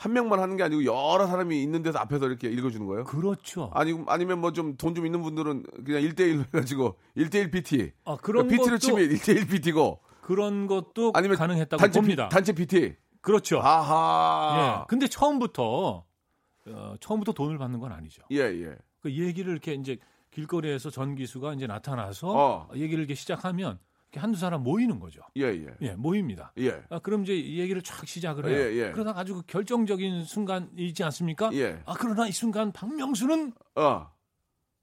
[0.00, 3.04] 한 명만 하는 게 아니고 여러 사람이 있는 데서 앞에서 이렇게 읽어주는 거예요?
[3.04, 3.70] 그렇죠.
[3.74, 7.92] 아니 아니면 뭐 좀 돈좀 있는 분들은 그냥 1대1로 해가지고 1대1 PT.
[8.06, 12.28] 아, 그런 PT를 것도 치면 1대1 PT고 그런 것도 아니면 가능했다고 단체, 봅니다.
[12.30, 12.96] 단체 PT.
[13.20, 13.60] 그렇죠.
[13.60, 14.80] 아하.
[14.80, 14.84] 예.
[14.88, 16.04] 근데 처음부터
[16.66, 18.22] 어, 처음부터 돈을 받는 건 아니죠.
[18.30, 18.74] 예, 예.
[19.02, 19.98] 그 얘기를 이렇게 이제
[20.30, 22.68] 길거리에서 전기수가 이제 나타나서 어.
[22.74, 23.78] 얘기를 이렇게 시작하면
[24.18, 25.20] 한두 사람 모이는 거죠.
[25.36, 25.66] 예, 예.
[25.82, 26.52] 예, 모입니다.
[26.58, 26.82] 예.
[26.90, 28.56] 아, 그럼 이제 이 얘기를 쫙 시작을 해요.
[28.58, 28.92] 예, 예.
[28.92, 31.50] 그러다 아주 그 결정적인 순간이지 않습니까?
[31.54, 31.80] 예.
[31.86, 34.10] 아, 그러나 이 순간 박명수는 어.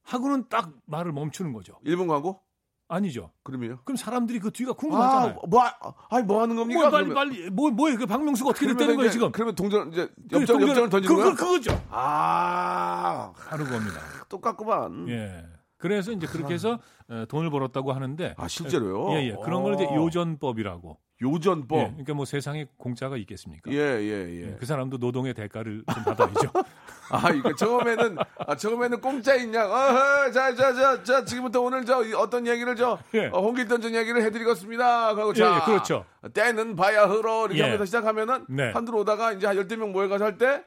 [0.04, 1.74] 하고는 딱 말을 멈추는 거죠.
[1.86, 2.42] 1분 광고?
[2.90, 3.32] 아니죠.
[3.44, 3.80] 그러면요?
[3.84, 5.42] 그럼 사람들이 그 뒤가 아, 궁금하잖아요.
[5.50, 5.62] 뭐,
[6.10, 6.80] 아니, 뭐 하는 겁니까?
[6.84, 7.16] 뭐, 빨리 그러면?
[7.16, 7.98] 빨리 뭐 뭐예요?
[7.98, 9.30] 그 박명수가 어떻게 됐다는 거예요 지금?
[9.34, 11.32] 그러면 동전, 이제, 그 엽전, 동전을- 엽전을 던지는 그, 거야?
[11.34, 11.84] 그, 그거죠.
[11.90, 14.00] 아, 다른 겁니다.
[14.30, 15.10] 똑같구만.
[15.10, 15.44] 예.
[15.78, 19.14] 그래서 이제 그렇게 해서 어, 돈을 벌었다고 하는데 아, 실제로요?
[19.14, 19.36] 예, 예.
[19.44, 19.96] 그런 걸 이제 어.
[19.96, 21.80] 요전법이라고 요전법.
[21.80, 23.72] 예, 그러니까 뭐 세상에 공짜가 있겠습니까?
[23.72, 24.56] 예, 예, 예.
[24.60, 26.52] 그 사람도 노동의 대가를 좀 받아야죠.
[27.10, 32.04] 아, 이거 처음에는, 아, 처음에는 공짜인 양, 어, 자, 자, 자, 자, 지금부터 오늘 저
[32.18, 33.28] 어떤 얘기를 저, 예.
[33.28, 35.08] 어, 홍길동 전 얘기를 해드리겠습니다.
[35.08, 36.06] 하고, 예, 자, 예, 그렇죠.
[36.34, 37.46] 때는 봐야 흐러.
[37.46, 37.64] 이렇게 예.
[37.64, 38.72] 하면서 시작하면은, 네.
[38.72, 40.64] 한들 오다가 이제 한 열대 명 모여가서 할 때,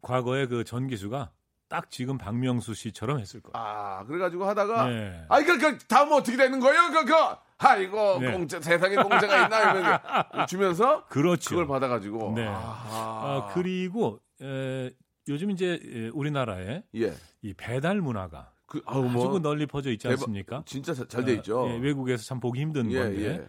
[0.00, 1.30] 과거에 그 전기수가
[1.68, 3.52] 딱 지금 박명수 씨처럼 했을 거예요.
[3.54, 5.24] 아, 그래가지고 하다가, 네.
[5.28, 6.90] 아, 그, 그, 다음 어떻게 되는 거예요?
[6.92, 7.12] 그, 그,
[7.58, 8.32] 아이고, 네.
[8.32, 9.60] 공짜, 세상에 공짜가 있나?
[9.72, 10.00] 이러면서
[10.48, 11.50] 주면서, 그렇죠.
[11.50, 12.32] 그걸 받아가지고.
[12.36, 12.46] 네.
[12.46, 14.90] 아, 아, 그리고 에,
[15.28, 17.12] 요즘 이제 에, 우리나라에 예.
[17.42, 19.28] 이 배달 문화가 그, 아우, 아주 뭐.
[19.30, 20.62] 그 널리 퍼져 있지 대박- 않습니까?
[20.64, 21.62] 진짜 잘 돼 있죠.
[21.66, 23.46] 어, 예, 외국에서 참 보기 힘든 예, 건데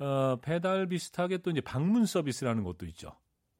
[0.00, 0.04] 예.
[0.04, 3.10] 어, 배달 비슷하게 또 이제 방문 서비스라는 것도 있죠.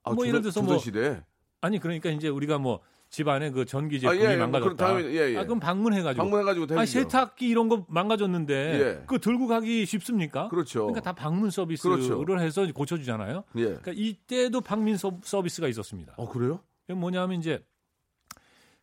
[0.03, 1.23] 아, 뭐 조선- 예를 들어서 뭐 조선시대.
[1.61, 4.87] 아니 그러니까 이제 우리가 뭐 집안에 그 전기 아, 제품이 예, 예, 뭐 그럼 망가졌다.
[4.87, 5.37] 당연히, 예, 예.
[5.39, 6.23] 아, 그럼 방문해가지고.
[6.23, 6.87] 방문해가지고 아.
[6.87, 8.95] 세탁기 이런 거 망가졌는데 예.
[9.01, 10.49] 그거 들고 가기 쉽습니까?
[10.49, 10.81] 그렇죠.
[10.87, 12.39] 그러니까 다 방문 서비스를 그렇죠.
[12.41, 13.45] 해서 고쳐주잖아요.
[13.57, 13.65] 예.
[13.65, 16.15] 그러니까 이때도 방문 서- 서비스가 있었습니다.
[16.17, 16.61] 어, 그래요?
[16.89, 17.65] 뭐냐면 이제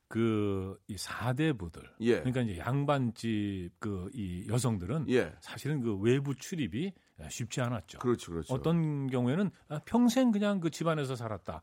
[0.09, 2.19] 그이 사대부들 예.
[2.19, 5.33] 그러니까 이제 양반집 그 이 여성들은 예.
[5.41, 6.93] 사실은 그 외부 출입이
[7.29, 7.99] 쉽지 않았죠.
[7.99, 8.53] 그렇죠, 그렇죠.
[8.53, 11.61] 어떤 경우에는 아, 평생 그냥 그 집안에서 살았다.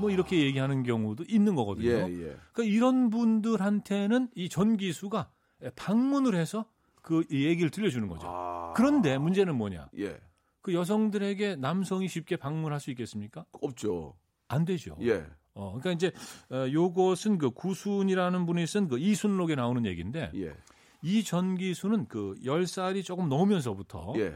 [0.00, 1.88] 뭐 이렇게 얘기하는 경우도 있는 거거든요.
[1.88, 2.36] 예, 예.
[2.52, 5.28] 그러니까 이런 분들한테는 이 전기수가
[5.76, 6.66] 방문을 해서
[7.02, 8.26] 그 얘기를 들려주는 거죠.
[8.28, 8.72] 아.
[8.74, 9.90] 그런데 문제는 뭐냐?
[9.98, 10.18] 예.
[10.62, 13.44] 그 여성들에게 남성이 쉽게 방문할 수 있겠습니까?
[13.60, 14.16] 없죠.
[14.48, 14.96] 안 되죠.
[15.02, 15.26] 예.
[15.52, 16.12] 어, 그러니까 이제
[16.50, 20.54] 어, 요것은 그 구순이라는 분이 쓴 그 이순록에 나오는 얘기인데 예.
[21.02, 24.34] 이 전기수는 그 10살이 조금 넘으면서부터 예.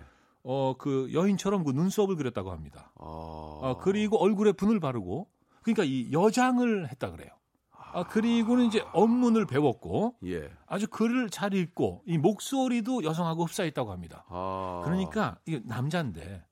[0.50, 2.90] 어, 그 여인처럼 그 눈썹을 그렸다고 합니다.
[2.98, 3.04] 아.
[3.04, 5.28] 어, 그리고 얼굴에 분을 바르고
[5.60, 7.28] 그러니까 이 여장을 했다 그래요.
[7.70, 10.50] 아, 그리고는 이제 언문을 배웠고 예.
[10.66, 14.24] 아주 글을 잘 읽고 이 목소리도 여성하고 흡사했다고 합니다.
[14.28, 14.80] 아.
[14.86, 16.42] 그러니까 이게 남자인데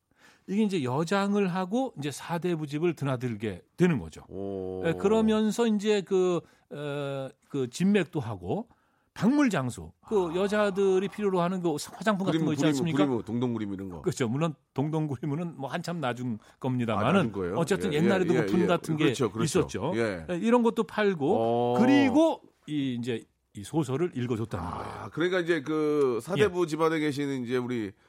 [0.46, 4.24] 이게 이제 여장을 하고 이제 사대부집을 드나들게 되는 거죠.
[4.28, 4.82] 오.
[4.86, 8.68] 예, 그러면서 이제 그, 어, 그 진맥도 하고
[9.16, 13.06] 박물 장소, 그 여자들이 필요로 하는 그 화장품 같은 그림 거 있지 않습니까?
[13.06, 14.02] 그림 동동 그림 이런 거.
[14.02, 14.28] 그렇죠.
[14.28, 17.54] 물론 동동구리문은 뭐 한참 나중 아, 겁니다만은 거예요?
[17.56, 18.66] 어쨌든 예, 옛날에도 예, 그분 예, 예.
[18.66, 19.60] 같은 게 그렇죠, 그렇죠.
[19.60, 19.92] 있었죠.
[19.96, 20.26] 예.
[20.30, 21.78] 예, 이런 것도 팔고 어.
[21.80, 23.24] 그리고 이 이제
[23.54, 24.84] 이 소설을 읽어줬다는 거예요.
[24.84, 28.05] 아, 그러니까 이제 그 사대부 집안에 계시는 이제 우리 예.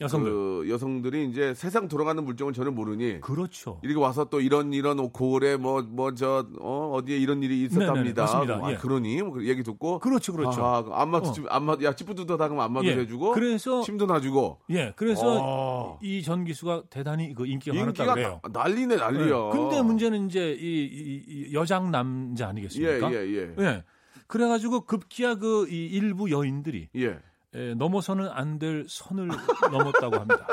[0.00, 0.30] 여성들.
[0.30, 3.80] 그 여성들이 이제 세상 돌아가는 물정을 전혀 모르니 그렇죠.
[3.82, 7.94] 이렇게 와서 또 이런 이런 고을에 뭐 뭐 저 어, 어디에 이런 일이 있었답니다.
[7.94, 8.60] 네네네, 맞습니다.
[8.66, 8.76] 아, 예.
[8.76, 10.64] 그러니 뭐 얘기 듣고 그렇죠, 그렇죠.
[10.64, 11.32] 아, 안마도 어.
[11.32, 12.96] 집 안마 야 찌뿌드다 하면 안마도 예.
[12.98, 15.98] 해주고 그래서 침도 놔주고 예, 그래서 어.
[16.02, 18.40] 이 전기수가 대단히 그 인기가 인기가 그래요.
[18.52, 19.26] 나- 난리네 난리야.
[19.46, 19.50] 예.
[19.52, 23.12] 근데 문제는 이제 이, 이- 이 여장 남자 아니겠습니까?
[23.12, 23.54] 예 예 예.
[23.64, 23.84] 예.
[24.26, 27.18] 그래가지고 급기야 그 이 일부 여인들이 예.
[27.54, 29.28] 에, 넘어서는 안 될 선을
[29.72, 30.46] 넘었다고 합니다.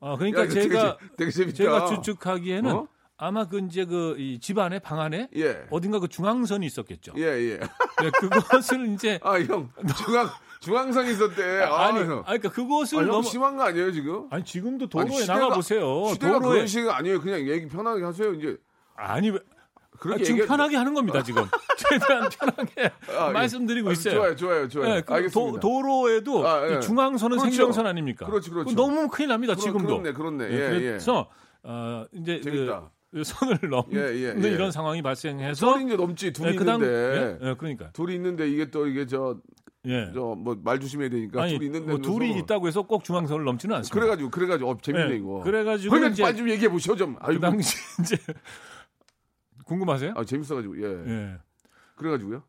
[0.00, 1.56] 아, 그러니까 야, 되게 제가 재- 되게 재밌다.
[1.56, 2.88] 제가 추측하기에는 어?
[3.18, 5.66] 아마 그 이제 그 이 집안의 방 안에 예.
[5.70, 7.12] 어딘가 그 중앙선이 있었겠죠.
[7.16, 7.58] 예, 예.
[7.58, 9.70] 네, 그것을 이제 아, 형,
[10.04, 10.28] 중앙,
[10.60, 11.62] 중앙선 있었대.
[11.62, 12.18] 아, 아니, 형.
[12.26, 14.26] 아니 그러니까 그것을 아, 형 넘어 심한 거 아니에요, 지금?
[14.30, 16.06] 아니 지금도 아니, 도로에 시대가- 나가 보세요.
[16.12, 17.20] 시대가 도로에 그런 시가 아니에요.
[17.20, 18.56] 그냥 얘기 편하게 하세요, 이제.
[18.96, 19.40] 아니 왜-
[19.98, 21.44] 그렇게 아, 지금 얘기해- 편하게 하는 겁니다 지금
[21.78, 23.32] 최대한 편하게 아, 예.
[23.32, 24.14] 말씀드리고 아, 있어요.
[24.14, 24.94] 좋아요, 좋아요, 좋아요.
[24.96, 25.30] 예, 그.
[25.30, 26.80] 도, 로에도 아, 예.
[26.80, 27.54] 중앙선은 그렇죠.
[27.56, 28.26] 생명선 아닙니까?
[28.26, 28.70] 그렇지, 그렇죠.
[28.70, 29.86] 그거 너무 큰일 납니다 그러- 지금도.
[30.02, 30.44] 그렇네, 그렇네.
[30.50, 31.28] 예, 예, 그래서
[31.62, 32.90] 어, 이제 재밌다.
[33.12, 34.48] 그 선을 넘는 예, 예, 예.
[34.54, 37.38] 이런 상황이 발생해서 둘이 이제 넘지, 둘이 예, 그다음- 있는데.
[37.42, 39.36] 예, 예, 그러니까 둘이 있는데 이게 또 이게 저,
[39.86, 40.10] 예.
[40.12, 41.42] 저, 뭐, 말 조심해야 되니까.
[41.44, 41.86] 아니 둘이 있는데.
[41.92, 43.94] 뭐 둘이 있다고 해서 꼭 중앙선을 넘지는 않습니다.
[43.94, 45.40] 그래가지고, 그래가지고, 어, 재밌네, 예, 이거.
[45.44, 47.16] 그래가지고 이제 빨리 좀 얘기해 보시오, 좀.
[47.20, 47.40] 아이고.
[47.40, 48.16] 그 당시 이제
[49.70, 50.14] 궁금하세요?
[50.16, 50.84] 아, 재밌어가지고, 예.
[51.10, 51.38] 예.
[51.96, 52.42] 그래가지고요.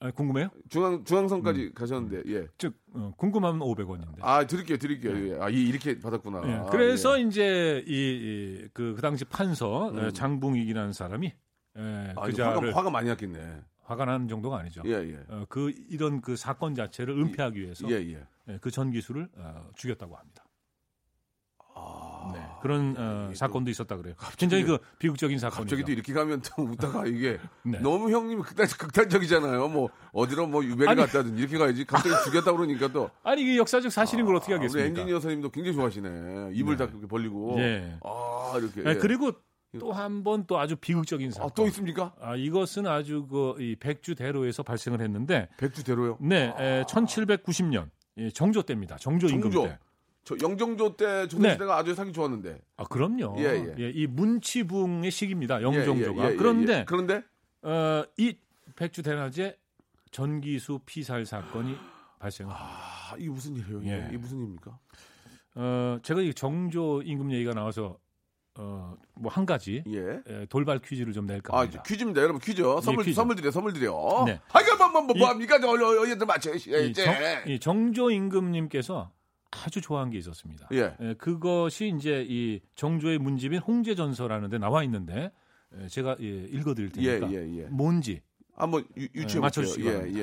[0.00, 0.50] 아, 궁금해요?
[0.68, 1.72] 중앙, 중앙선까지 음.
[1.74, 2.46] 가셨는데, 예.
[2.58, 4.18] 즉 어, 궁금하면 500원인데.
[4.20, 5.28] 아, 드릴게요, 드릴게요.
[5.34, 5.38] 예.
[5.40, 6.42] 아, 이- 이렇게 받았구나.
[6.46, 7.22] 예, 아, 그래서 예.
[7.24, 9.98] 이제 이그그 당시 판서 음.
[9.98, 11.32] 어, 장붕익이라는 사람이
[11.76, 13.62] 예, 아, 그 이거 화가, 자를 화가 많이 났겠네.
[13.84, 14.82] 화가 나는 정도가 아니죠.
[14.84, 15.24] 예, 예.
[15.28, 18.26] 어, 그 이런 그 사건 자체를 은폐하기 위해서 예, 예.
[18.48, 20.44] 예, 그 전 기수를 어, 죽였다고 합니다.
[22.64, 24.14] 아, 네, 그런 어, 사건도 있었다 그래요.
[24.38, 25.62] 굉장히 그 비극적인 사건이죠.
[25.62, 27.78] 갑자기 또 이렇게 가면 또 웃다가 이게 네.
[27.80, 29.68] 너무 형님이 극단, 극단적이잖아요.
[29.68, 30.94] 뭐 어디로 뭐 유배를.
[30.96, 31.84] 갔다든 이렇게 가야지.
[31.84, 34.88] 갑자기 죽였다 그러니까 또 아니 이게 역사적 사실인 걸 어떻게 아, 우리 하겠습니까?
[34.88, 36.50] 엔지니어 선생님도 굉장히 좋아하시네.
[36.54, 37.56] 입을 다 그렇게 벌리고.
[37.58, 37.96] 예.
[38.02, 38.82] 아 이렇게.
[38.88, 39.32] 예, 그리고
[39.78, 41.50] 또 한 번 또 아주 비극적인 사건.
[41.50, 42.14] 아, 또 있습니까?
[42.20, 46.18] 아, 이것은 아주 그 이 백주대로에서 발생을 했는데 백주대로요.
[46.20, 48.96] 네, 에, 1790년 예, 정조 때입니다.
[48.96, 49.68] 정조 임금 정조.
[49.68, 49.78] 때.
[50.24, 51.52] 저 영정조 때 조선 네.
[51.52, 52.58] 시대가 아주 사기 좋았는데.
[52.78, 53.36] 아, 그럼요.
[53.38, 53.90] 예, 예.
[53.90, 55.60] 이 문치붕의 시기입니다.
[55.60, 56.22] 예, 영정조가.
[56.24, 56.84] 예, 예, 예, 그런데 예.
[56.86, 57.22] 그런데
[57.62, 58.36] 어, 이
[58.76, 59.56] 백주 대낮에
[60.10, 61.76] 전기수 피살 사건이
[62.18, 62.74] 발생을 합니다.
[63.12, 63.82] 아 이게 무슨 일이에요?
[63.84, 64.06] 예.
[64.08, 64.78] 이게 무슨 일입니까?
[65.56, 67.98] 어, 제가 이 정조 임금 얘기가 나와서
[68.56, 70.22] 어, 뭐 한 가지 예.
[70.26, 71.82] 에, 돌발 퀴즈를 좀 낼까 아, 합니다.
[71.84, 72.20] 퀴즈입니다.
[72.22, 72.62] 여러분 퀴즈.
[72.82, 73.14] 선물 퀴즈.
[73.16, 73.50] 선물 드려.
[73.50, 74.22] 선물 드려.
[74.26, 74.40] 네.
[74.48, 75.58] 하여간 뭐, 뭐, 뭐, 이- 뭐 합니까?
[75.60, 76.52] 저 얼른 어디들 맞춰.
[76.54, 76.56] 이,
[76.88, 77.04] 이제.
[77.04, 77.14] 정,
[77.52, 79.10] 이 정조 임금님께서
[79.64, 80.68] 아주 좋아한 게 있었습니다.
[80.72, 80.96] 예.
[81.00, 85.32] 에, 그것이 이제 이 정조의 문집인 홍제전서라는 데 나와 있는데
[85.74, 87.62] 에, 제가 예, 읽어드릴 예, 테니까 예, 예.
[87.68, 88.20] 뭔지
[88.54, 90.20] 한번 유- 유추해 네, 맞춰주시기 예, 바랍니다.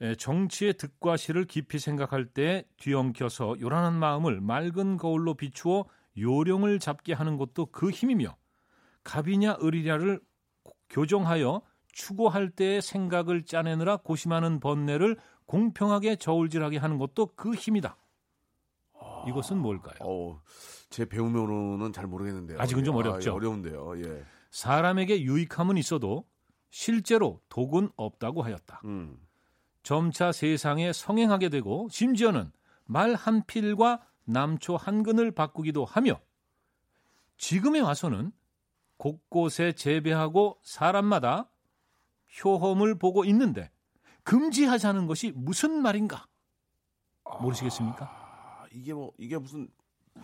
[0.00, 0.06] 예.
[0.08, 5.84] 에, 정치의 득과 실을 깊이 생각할 때 뒤엉켜서 요란한 마음을 맑은 거울로 비추어
[6.18, 8.36] 요령을 잡게 하는 것도 그 힘이며
[9.04, 10.20] 갑이냐 을이냐를
[10.90, 15.16] 교정하여 추구할 때의 생각을 짜내느라 고심하는 번뇌를
[15.46, 17.96] 공평하게 저울질하게 하는 것도 그 힘이다.
[19.26, 19.94] 이것은 뭘까요?
[20.00, 20.40] 어,
[20.90, 22.60] 제 배우면은 잘 모르겠는데요.
[22.60, 23.34] 아직은 좀 아, 어렵죠?
[23.34, 24.04] 어려운데요.
[24.04, 24.24] 예.
[24.50, 26.26] 사람에게 유익함은 있어도
[26.70, 28.80] 실제로 독은 없다고 하였다.
[28.84, 29.18] 음.
[29.82, 32.52] 점차 세상에 성행하게 되고 심지어는
[32.84, 36.20] 말 한 필과 남초 한 근을 바꾸기도 하며
[37.36, 38.32] 지금에 와서는
[38.96, 41.50] 곳곳에 재배하고 사람마다
[42.44, 43.70] 효험을 보고 있는데
[44.22, 46.26] 금지하자는 것이 무슨 말인가?
[47.40, 48.21] 모르시겠습니까?
[48.72, 49.68] 아, 이게 뭐 이게 무슨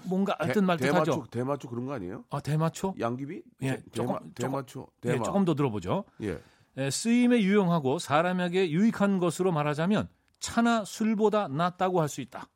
[0.04, 1.26] 뭔가 대- 어떤 말 대마초 뜻하죠?
[1.30, 2.24] 대마초 그런 거 아니에요?
[2.30, 2.94] 아, 대마초?
[2.98, 3.42] 양귀비?
[3.62, 4.86] 예, 대- 조금- 대마, 대마초.
[5.04, 5.24] 예, 대마.
[5.24, 6.04] 조금 더 들어보죠.
[6.22, 6.40] 예.
[6.76, 10.08] 에, 쓰임에 유용하고 사람에게 유익한 것으로 말하자면
[10.40, 12.48] 차나 술보다 낫다고 할 수 있다.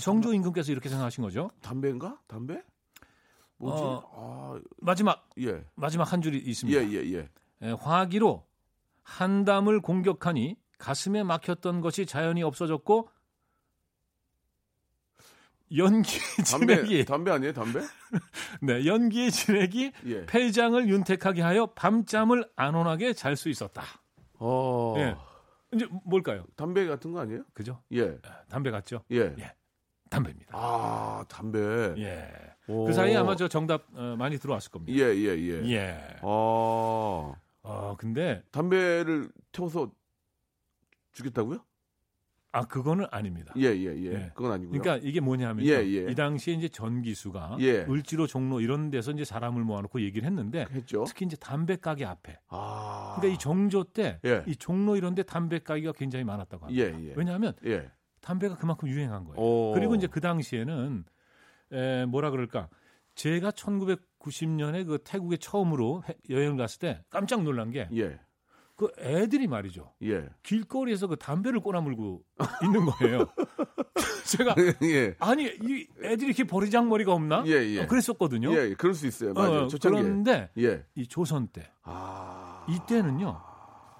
[0.00, 1.50] 정조 임금께서 이렇게 생각하신 거죠.
[1.62, 2.18] 담배인가?
[2.26, 2.62] 담배?
[3.58, 3.80] 뭐지?
[3.84, 5.64] 어, 마지막 아, 예.
[5.76, 6.80] 마지막 한 줄이 예, 있습니다.
[6.90, 7.28] 예, 예.
[7.62, 8.44] 에, 화기로
[9.02, 13.08] 한담을 공격하니 가슴에 막혔던 것이 자연히 없어졌고
[15.76, 16.18] 연기
[16.50, 17.52] 담배 진액이 담배 아니에요?
[17.52, 17.80] 담배?
[18.62, 20.26] 네, 연기의 진액이 예.
[20.26, 23.82] 폐장을 윤택하게 하여 밤잠을 안온하게 잘 수 있었다.
[24.38, 24.94] 어.
[24.98, 25.16] 예.
[25.72, 26.44] 이제 뭘까요?
[26.56, 27.42] 담배 같은 거 아니에요?
[27.52, 27.82] 그죠?
[27.92, 28.16] 예.
[28.48, 29.02] 담배 같죠?
[29.10, 29.34] 예.
[29.38, 29.52] 예.
[30.10, 30.50] 담배입니다.
[30.52, 31.58] 아, 담배.
[31.98, 32.30] 예.
[32.68, 32.84] 오.
[32.86, 34.96] 그 사이에 아마 저 정답 어, 많이 들어왔을 겁니다.
[34.96, 35.70] 예, 예, 예.
[35.72, 36.16] 예.
[36.22, 37.34] 어.
[37.62, 39.90] 어, 근데 담배를 태워서
[41.12, 41.64] 죽였다고요?
[42.54, 43.52] 아 그거는 아닙니다.
[43.56, 44.04] 예, 예, 예.
[44.12, 44.30] 예.
[44.34, 44.80] 그건 아니고요.
[44.80, 46.10] 그러니까 이게 뭐냐면 예, 예.
[46.10, 47.84] 이 당시에 이제 전기수가 예.
[47.88, 51.04] 을지로 종로 이런 데서 이제 사람을 모아놓고 얘기를 했는데 했죠.
[51.06, 53.16] 특히 이제 담배 가게 앞에 아.
[53.16, 54.44] 그러니까 이 정조 때이 예.
[54.58, 56.84] 종로 이런 데 담배 가게가 굉장히 많았다고 합니다.
[56.84, 57.12] 예, 예.
[57.16, 57.90] 왜냐하면 예.
[58.20, 59.36] 담배가 그만큼 유행한 거예요.
[59.40, 59.72] 오.
[59.74, 61.04] 그리고 이제 그 당시에는
[61.72, 62.68] 에, 뭐라 그럴까?
[63.16, 67.88] 제가 1990년에 그 태국에 처음으로 해- 여행을 갔을 때 깜짝 놀란 게
[68.76, 69.22] 그 예.
[69.22, 69.92] 애들이 말이죠.
[70.02, 70.28] 예.
[70.42, 72.22] 길거리에서 그 담배를 꼬나 물고
[72.62, 73.26] 있는 거예요.
[74.26, 75.14] 제가 예.
[75.20, 77.44] 아니 이 애들이 이렇게 버리장머리가 없나?
[77.46, 77.82] 예, 예.
[77.82, 78.52] 어, 그랬었거든요.
[78.52, 78.74] 예, 예.
[78.74, 79.32] 그럴 수 있어요.
[79.32, 79.62] 맞아요.
[79.64, 79.68] 어.
[79.80, 80.84] 그런데 예.
[80.94, 82.66] 이 조선 때 아.
[82.68, 83.40] 이때는요.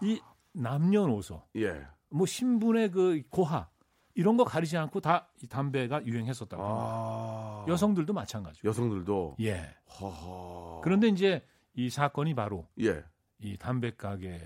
[0.02, 0.20] 이
[0.52, 1.86] 남녀노소 예.
[2.10, 3.68] 뭐 신분의 그 고하
[4.16, 6.62] 이런 거 가리지 않고 다 이 담배가 유행했었다고.
[6.64, 7.64] 아.
[7.68, 8.66] 여성들도 마찬가지고.
[8.68, 9.74] 여성들도 예.
[10.00, 10.80] 허허.
[10.82, 13.04] 그런데 이제 이 사건이 바로 예.
[13.40, 14.40] 이 담배 가게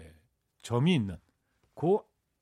[0.63, 1.17] 점이 있는
[1.75, 1.99] 그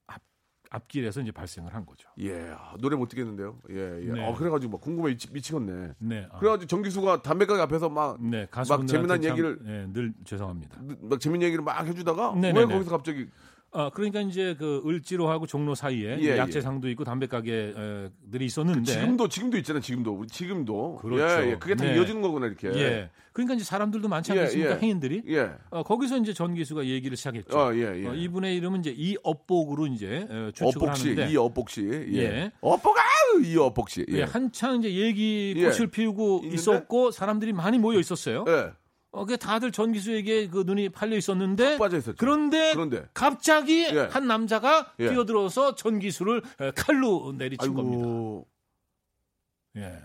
[0.06, 0.22] 앞,
[0.70, 2.08] 앞길에서 이제 발생을 한 거죠.
[2.18, 2.50] 예.
[2.56, 3.60] 아, 노래 못 듣겠는데요.
[3.70, 4.12] 예, 예.
[4.12, 4.26] 네.
[4.26, 5.92] 어, 그래 가지고 막 궁금해 미치, 미치겠네.
[5.98, 6.28] 네.
[6.30, 10.80] 아, 그래 가지고 정기수가 담배가게 앞에서 막 네, 가수분들한테 재미난 참, 얘기를- 네, 늘 죄송합니다.
[11.02, 12.72] 막 재밌는 얘기를 막 해주다가 네, 왜 네, 네.
[12.72, 13.28] 거기서 갑자기
[13.78, 19.58] 아, 그러니까 이제 그 을지로하고 종로 사이에 예, 약재상도 있고 담배 가게들이 있었는데 지금도 지금도
[19.58, 19.82] 있잖아요.
[19.82, 21.44] 지금도 우리 지금도 그렇죠.
[21.44, 21.56] 예, 예.
[21.58, 21.94] 그게 다 네.
[21.94, 22.68] 이어지는 거구나 이렇게.
[22.68, 23.10] 예.
[23.34, 24.70] 그러니까 이제 사람들도 많지 예, 않겠습니까?
[24.70, 24.78] 예.
[24.78, 25.22] 행인들이.
[25.28, 25.50] 예.
[25.68, 27.54] 어, 거기서 이제 전 기수가 얘기를 시작했죠.
[27.54, 28.06] 어, 예, 예.
[28.06, 31.86] 어, 이분의 이름은 이제 이 업복으로 이제 어, 추측을 하는데 이 어복씨.
[32.14, 32.18] 예.
[32.18, 32.52] 예.
[32.62, 33.02] 어복아!
[33.44, 34.06] 이 어복씨.
[34.10, 34.22] 예, 예.
[34.22, 35.64] 한창 이제 얘기 예.
[35.68, 36.44] 꽃을 피우고?
[36.44, 38.46] 있었고 사람들이 많이 모여 있었어요.
[38.48, 38.70] 예.
[39.16, 42.16] 어, 그 다들 전기수에게 그 눈이 팔려 있었는데 빠져 있었죠.
[42.18, 43.08] 그런데, 그런데.
[43.14, 44.00] 갑자기 예.
[44.10, 45.08] 한 남자가 예.
[45.08, 48.04] 뛰어들어서 전기수를 에, 칼로 내리친 겁니다.
[48.04, 48.46] 아이고.
[49.76, 50.02] 예.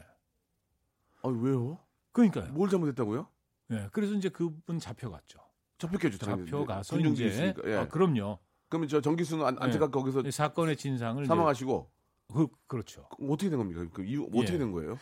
[1.24, 1.78] 아, 왜요?
[2.14, 2.54] 그러니까요.
[2.54, 3.28] 뭘 잘못했다고요?
[3.72, 3.90] 예.
[3.92, 5.40] 그래서 이제 그분 잡혀갔죠.
[5.78, 6.46] 당연히.
[6.46, 7.62] 잡혀가서 이제 있으니까.
[7.66, 7.76] 예.
[7.76, 8.40] 아, 그럼요.
[8.70, 9.66] 그러면 저 정기수는 안, 예.
[9.66, 11.92] 안타깝게 거기서 이 사건의 진상을 사망하시고
[12.34, 13.10] 그, 그렇죠.
[13.30, 13.86] 어떻게 된 겁니까?
[13.92, 14.58] 그 이유 어떻게 예.
[14.58, 14.98] 된 거예요?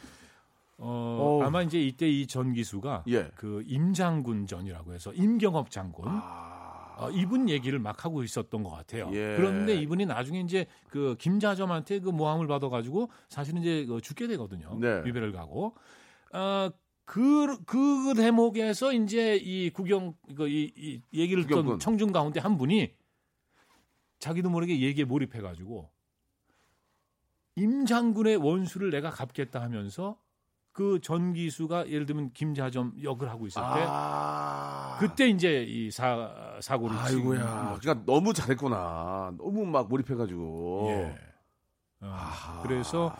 [0.79, 1.43] 어, 어우.
[1.43, 3.29] 아마 이제 이때 이 전기수가 예.
[3.35, 6.95] 그 임장군 전이라고 해서 임경업 장군 아.
[6.97, 9.09] 어, 이분 얘기를 막 하고 있었던 것 같아요.
[9.13, 9.35] 예.
[9.37, 14.77] 그런데 이분이 나중에 이제 그 김자점한테 그 모함을 받아가지고 사실은 이제 그 죽게 되거든요.
[14.79, 15.01] 네.
[15.05, 15.75] 위배를 가고.
[16.33, 16.69] 어,
[17.05, 21.79] 그, 그 대목에서 이제 이 구경, 그, 이, 이 얘기를 듣던.
[21.79, 22.93] 청중 가운데 한 분이
[24.19, 25.89] 자기도 모르게 얘기에 몰입해가지고
[27.55, 30.17] 임 장군의 원수를 내가 갚겠다 하면서
[30.71, 34.97] 그 전기수가 예를 들면 김자점 역을 하고 있을 때 아.
[34.99, 37.77] 그때 이제 이 사, 사고를 아이고야.
[37.81, 39.33] 그러니까 너무 잘했구나.
[39.37, 40.87] 너무 막 몰입해가지고.
[40.89, 41.17] 예.
[42.01, 43.15] 어, 그래서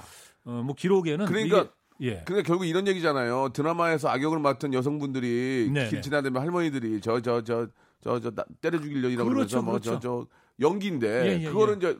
[0.45, 1.61] 어, 뭐 기록에는 그러니까
[1.99, 2.23] 이게, 예.
[2.23, 3.49] 그러니까 결국 이런 얘기잖아요.
[3.49, 6.01] 드라마에서 악역을 맡은 여성분들이 네, 길 네.
[6.01, 7.67] 지나다니면 할머니들이 저 저 저
[8.01, 8.31] 저 저
[8.61, 10.27] 때려 죽이려 이러고 그렇죠, 그러면서 뭐저저 그렇죠.
[10.61, 11.77] 연기인데 예, 예, 그거를 예.
[11.77, 11.99] 이제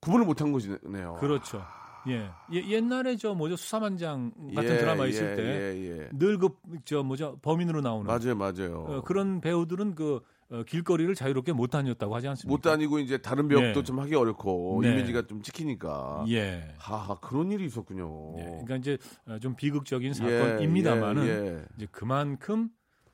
[0.00, 1.16] 구분을 못한 것이네요.
[1.18, 1.64] 그렇죠.
[2.08, 2.28] 예.
[2.52, 6.08] 예, 옛날에 저 뭐죠 수사만장 같은 예, 드라마 예, 있을 때 예, 예.
[6.12, 6.48] 늘그
[6.84, 8.84] 저 뭐죠 범인으로 나오는 맞아요, 맞아요.
[8.88, 12.54] 어, 그런 배우들은 그 어, 길거리를 자유롭게 못 다녔다고 하지 않습니까?
[12.54, 13.82] 못 다니고 이제 다른 배역도 네.
[13.84, 14.92] 좀 하기 어렵고 네.
[14.92, 16.26] 이미지가 좀 찍히니까.
[16.28, 16.74] 예.
[16.76, 18.34] 하하 그런 일이 있었군요.
[18.38, 18.42] 예.
[18.44, 21.64] 그러니까 이제 어, 좀 비극적인 예, 사건입니다만은 예, 예.
[21.76, 22.68] 이제 그만큼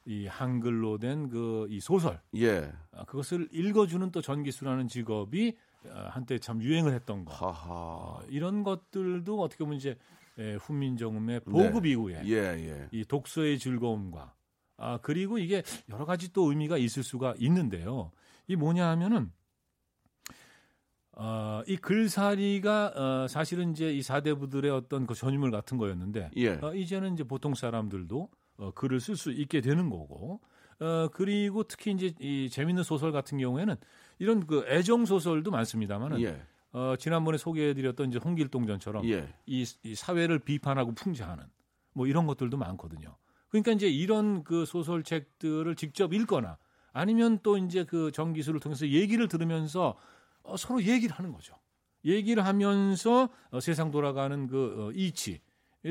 [0.07, 2.73] 이 한글로 된 그 이 소설 예.
[2.93, 5.55] 아, 그것을 읽어주는 또 전기수라는 직업이 어,
[5.89, 7.33] 한때 참 유행을 했던 거.
[7.41, 9.97] 어, 이런 것들도 어떻게 보면 이제
[10.39, 12.89] 예, 훈민정음의 보급 이후에 예, 예.
[12.93, 14.35] 이 독서의 즐거움과
[14.77, 18.11] 아 그리고 이게 여러 가지 또 의미가 있을 수가 있는데요.
[18.47, 19.31] 이 뭐냐 하면은
[21.13, 26.59] 어, 이 글살이가 어, 사실은 이제 이 사대부들의 어떤 그 전유물 같은 거였는데 예.
[26.63, 30.41] 어, 이제는 이제 보통 사람들도 어, 글을 쓸 수 있게 되는 거고
[30.81, 33.77] 어, 그리고 특히 이제 이 재밌는 소설 같은 경우에는
[34.21, 36.41] 이런 그 애정 소설도 많습니다만은 예.
[36.73, 39.27] 어, 지난번에 소개해드렸던 이제 홍길동전처럼 예.
[39.47, 41.43] 이, 이 사회를 비판하고 풍자하는
[41.95, 43.17] 뭐 이런 것들도 많거든요.
[43.49, 46.59] 그러니까 이제 이런 그 소설책들을 직접 읽거나
[46.93, 49.97] 아니면 또 이제 그 정기수를 통해서 얘기를 들으면서
[50.43, 51.55] 어, 서로 얘기를 하는 거죠.
[52.05, 55.41] 얘기를 하면서 어, 세상 돌아가는 그 어, 이치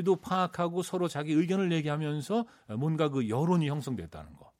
[0.05, 4.51] 도 파악하고 서로 자기 의견을 얘기하면서 어, 뭔가 그 여론이 형성됐다는 거.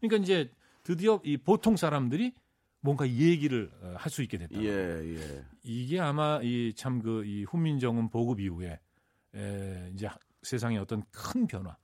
[0.00, 0.50] 그러니까 이제
[0.82, 2.32] 드디어 이 보통 사람들이
[2.84, 4.60] 뭔가 얘기를 어, 할수 있게 됐다.
[4.62, 4.68] 예,
[5.16, 5.44] 예.
[5.62, 8.78] 이게 아마 이 참 그 이 훈민정음 보급 이후에
[9.34, 10.06] 에, 이제
[10.42, 11.74] 세상의 어떤 큰 변화,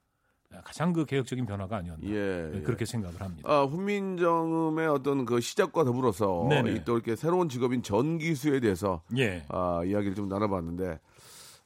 [0.62, 2.50] 가장 그 개혁적인 변화가 아니었나 예.
[2.52, 3.50] 네, 그렇게 생각을 합니다.
[3.50, 6.72] 아, 훈민정음의 어떤 그 시작과 더불어서 네네.
[6.72, 11.00] 이또 이렇게 새로운 직업인 전기수에 대해서 예, 아, 이야기를 좀 나눠봤는데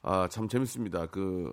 [0.03, 1.07] 아, 참 재밌습니다.
[1.07, 1.53] 그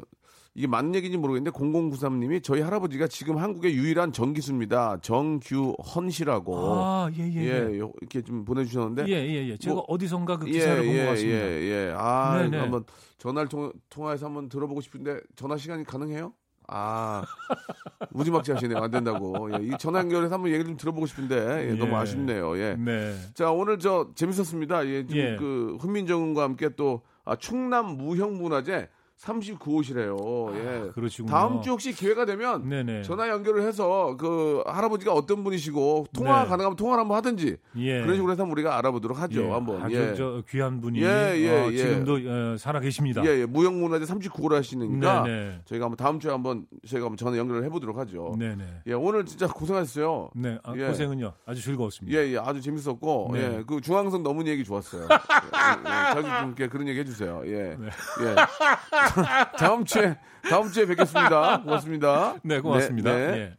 [0.54, 4.98] 이게 맞는 얘기인지 모르겠는데 0093님이 저희 할아버지가 지금 한국의 유일한 전기수입니다.
[5.02, 7.70] 정규헌 씨라고 아, 예, 예, 예.
[7.74, 9.58] 예, 요- 이렇게 좀 보내주셨는데 예, 예, 예.
[9.58, 11.38] 제가 뭐- 어디선가 그 예, 기사를 본것 예, 같습니다.
[11.40, 11.94] 예, 예.
[11.96, 12.58] 아, 네네.
[12.58, 12.84] 한번
[13.18, 16.34] 전화를 통, 통화해서 한번 들어보고 싶은데 전화 시간이 가능해요?
[16.68, 17.24] 아,
[18.12, 18.78] 무지막지 하시네요.
[18.78, 19.50] 안 된다고.
[19.54, 21.96] 예, 이 전화 연결해서 한번 얘기 좀 들어보고 싶은데 예, 너무 예.
[21.96, 22.58] 아쉽네요.
[22.58, 22.76] 예.
[22.78, 23.16] 네.
[23.34, 24.86] 자, 오늘 저 재밌었습니다.
[24.88, 25.36] 예, 지금 예.
[25.40, 28.90] 그 훈민정음과 함께 또 아, 충남 무형문화재
[29.22, 30.56] 39호시래요.
[30.56, 30.90] 예.
[30.90, 31.32] 아, 그러시군요.
[31.32, 33.04] 다음 주 혹시 기회가 되면 네네.
[33.04, 36.50] 전화 연결을 해서 그 할아버지가 어떤 분이시고 통화 네.
[36.50, 38.02] 가능하면 통화를 한번 하든지 예.
[38.02, 39.44] 그런 식으로 해서 우리가 알아보도록 하죠.
[39.44, 39.82] 예, 한번.
[39.84, 40.16] 아주 예.
[40.16, 41.78] 저 귀한 분이 예, 예, 어, 예.
[41.78, 43.24] 지금도 어, 살아 계십니다.
[43.26, 43.46] 예, 예.
[43.46, 45.62] 무형문화재 39호를 하시니까 네네.
[45.66, 48.36] 저희가 한번 다음 주에 한번 저희가 한번 전화 연결을 해보도록 하죠.
[48.40, 48.82] 네네.
[48.88, 50.32] 예, 오늘 진짜 고생하셨어요.
[50.36, 50.88] 네, 아, 예.
[50.88, 51.34] 고생은요.
[51.46, 52.18] 아주 즐거웠습니다.
[52.18, 53.58] 예, 예, 아주 재밌었고, 네.
[53.60, 55.04] 예, 그 중앙선 넘은 얘기 좋았어요.
[55.12, 57.44] 예, 예, 자주 그런 얘기 해주세요.
[57.46, 57.86] 예, 네.
[57.86, 58.36] 예.
[59.58, 60.18] 다음 주에
[60.50, 61.62] 다음 주에 뵙겠습니다.
[61.62, 62.36] 고맙습니다.
[62.44, 63.12] 네, 고맙습니다.
[63.12, 63.38] 네, 네.
[63.38, 63.58] 예.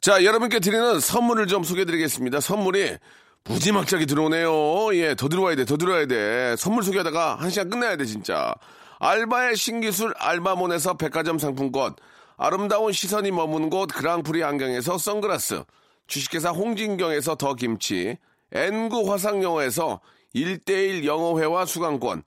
[0.00, 2.40] 자, 여러분께 드리는 선물을 좀 소개해드리겠습니다.
[2.40, 2.96] 선물이
[3.44, 4.94] 무지막지하게 들어오네요.
[4.94, 6.56] 예, 더 들어와야 돼, 더 들어와야 돼.
[6.56, 8.54] 선물 소개하다가 한 시간 끝내야 돼, 진짜.
[8.98, 11.94] 알바의 신기술 알바몬에서 백화점 상품권,
[12.36, 15.64] 아름다운 시선이 머무는 곳 그랑프리 안경에서 선글라스,
[16.06, 18.18] 주식회사 홍진경에서 더 김치,
[18.52, 20.00] N구 화상영어에서
[20.34, 22.22] 1대1 영어회화 수강권,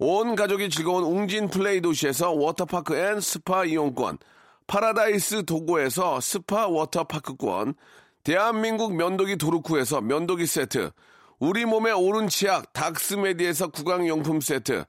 [0.00, 4.18] 온 가족이 즐거운 웅진 플레이 도시에서 워터파크 and 스파 이용권,
[4.68, 7.74] 파라다이스 도고에서 스파 워터파크권,
[8.22, 10.92] 대한민국 면도기 도루코에서 면도기 세트,
[11.40, 14.84] 우리 몸에 옳은 치약 닥스메디에서 구강용품 세트,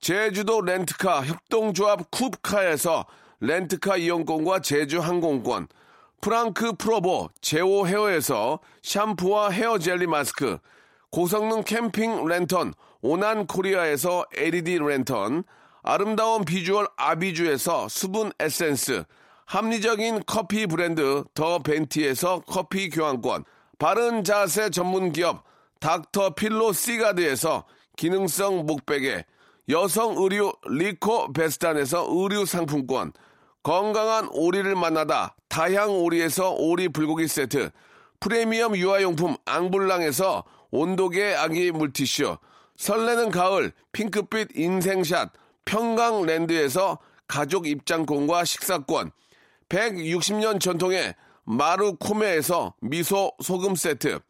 [0.00, 3.06] 제주도 렌트카 협동조합 쿱카에서
[3.38, 5.68] 렌트카 이용권과 제주 항공권,
[6.20, 10.58] 프랑크 프로보 제오 헤어에서 샴푸와 헤어 젤리 마스크,
[11.10, 15.44] 고성능 캠핑 랜턴 오난 코리아에서 LED 랜턴,
[15.82, 19.04] 아름다운 비주얼 아비주에서 수분 에센스,
[19.46, 23.44] 합리적인 커피 브랜드 더 벤티에서 커피 교환권,
[23.78, 25.44] 바른 자세 전문 기업
[25.80, 27.64] 닥터 필로 시가드에서
[27.96, 29.24] 기능성 목베개,
[29.68, 33.12] 여성 의류 리코 베스탄에서 의류 상품권,
[33.62, 37.70] 건강한 오리를 만나다 다향 오리에서 오리 불고기 세트,
[38.18, 42.36] 프리미엄 유아용품 앙블랑에서 온도계 아기 물티슈,
[42.78, 45.32] 설레는 가을 핑크빛 인생샷
[45.66, 49.10] 평강랜드에서 가족 입장권과 식사권,
[49.68, 51.14] 160년 전통의
[51.44, 54.20] 마루코메에서 미소 소금 세트,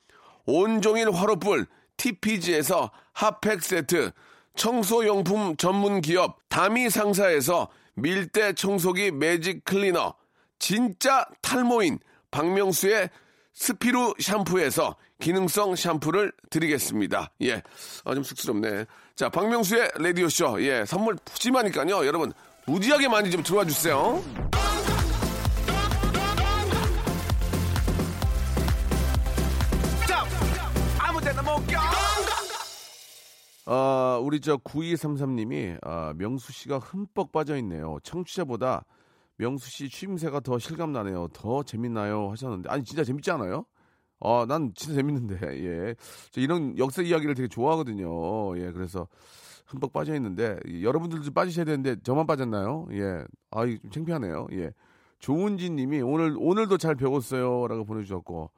[0.47, 4.11] 온종일 화로불 TPG에서 핫팩 세트,
[4.57, 10.15] 청소용품 전문 기업 다미 상사에서 밀대 청소기 매직 클리너,
[10.59, 13.11] 진짜 탈모인 박명수의
[13.59, 17.33] 스피루 샴푸에서 기능성 샴푸를 드리겠습니다.
[17.43, 17.61] 예.
[18.05, 18.87] 아, 좀 쑥스럽네.
[19.17, 20.63] 자, 박명수의 라디오쇼.
[20.63, 22.07] 예, 선물 푸짐하니까요.
[22.07, 22.33] 여러분,
[22.67, 24.23] 무지하게 많이 좀 들어와 주세요.
[33.67, 37.99] 아, 우리 저 9233님이 아, 명수 씨가 흠뻑 빠져 있네요.
[38.05, 38.85] 청취자보다
[39.39, 41.29] 명수 씨 취임새가 더 실감 나네요.
[41.33, 42.31] 더 재밌나요?
[42.31, 43.65] 하셨는데 아니 진짜 재밌지 않아요?
[44.21, 45.39] 아, 난 진짜 재밌는데.
[45.65, 45.95] 예.
[46.31, 48.59] 저 이런 역사 이야기를 되게 좋아하거든요.
[48.59, 48.73] 예.
[48.73, 49.09] 그래서
[49.67, 52.89] 흠뻑 빠져 있는데 여러분들도 빠지셔야 되는데 저만 빠졌나요?
[52.93, 53.25] 예.
[53.51, 54.49] 아, 좀 창피하네요.
[54.53, 54.73] 예.
[55.21, 58.51] 조은진 님이 오늘 오늘도 잘 배웠어요라고 보내 주셨고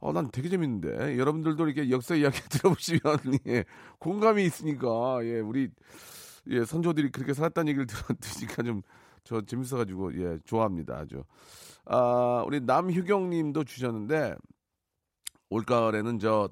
[0.00, 1.18] 어, 난 되게 재밌는데.
[1.18, 3.00] 여러분들도 이렇게 역사 이야기 들어보시면,
[3.48, 3.64] 예,
[3.98, 5.68] 공감이 있으니까, 예, 우리,
[6.48, 8.82] 예, 선조들이 그렇게 살았다는 얘기를 들었으니까 좀,
[9.24, 10.98] 저 재밌어가지고, 예, 좋아합니다.
[10.98, 11.24] 아주.
[11.86, 14.34] 아, 우리 남휴경 님도 주셨는데,
[15.50, 16.50] 올 가을에는 저,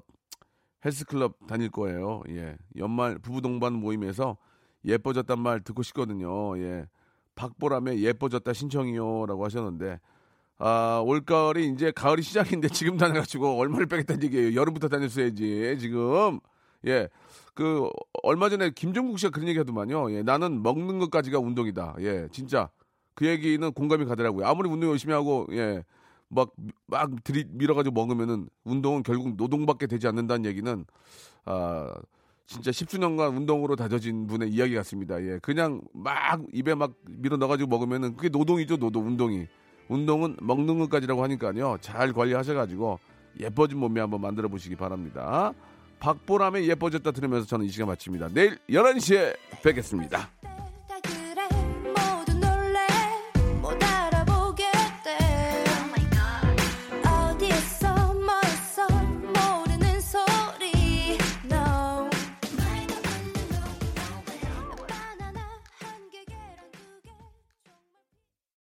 [0.85, 2.21] 헬스클럽 다닐 거예요.
[2.29, 2.57] 예.
[2.77, 4.37] 연말 부부 동반 모임에서
[4.85, 6.57] 예뻐졌단 말 듣고 싶거든요.
[6.59, 6.87] 예.
[7.35, 9.99] 박보람의 예뻐졌다 신청이요라고 하셨는데
[10.57, 14.59] 아, 올가을이 이제 가을이 시작인데 지금 다녀가지고 얼마를 빼겠다는 얘기예요.
[14.59, 16.41] 여름부터 다녔어야지, 지금.
[16.87, 17.09] 예.
[17.53, 17.89] 그,
[18.23, 20.11] 얼마 전에 김종국 씨가 그런 얘기 하더만요.
[20.11, 20.23] 예.
[20.23, 21.95] 나는 먹는 것까지가 운동이다.
[21.99, 22.27] 예.
[22.31, 22.69] 진짜.
[23.15, 24.45] 그 얘기는 공감이 가더라고요.
[24.45, 25.83] 아무리 운동 열심히 하고, 예.
[26.29, 26.53] 막,
[26.87, 30.85] 막 들이, 밀어가지고 먹으면은 운동은 결국 노동밖에 되지 않는다는 얘기는,
[31.45, 31.93] 아,
[32.45, 35.21] 진짜 10수년간 운동으로 다져진 분의 이야기 같습니다.
[35.21, 35.39] 예.
[35.41, 39.47] 그냥 막 입에 막 밀어 넣어가지고 먹으면은 그게 노동이죠, 노동, 운동이.
[39.87, 41.77] 운동은 먹는 것까지라고 하니까요.
[41.81, 42.99] 잘 관리하셔가지고
[43.39, 45.53] 예뻐진 몸매 한번 만들어 보시기 바랍니다.
[45.99, 48.29] 박보람의 예뻐졌다 들으면서 저는 이 시간 마칩니다.
[48.33, 50.29] 내일 11시에 뵙겠습니다.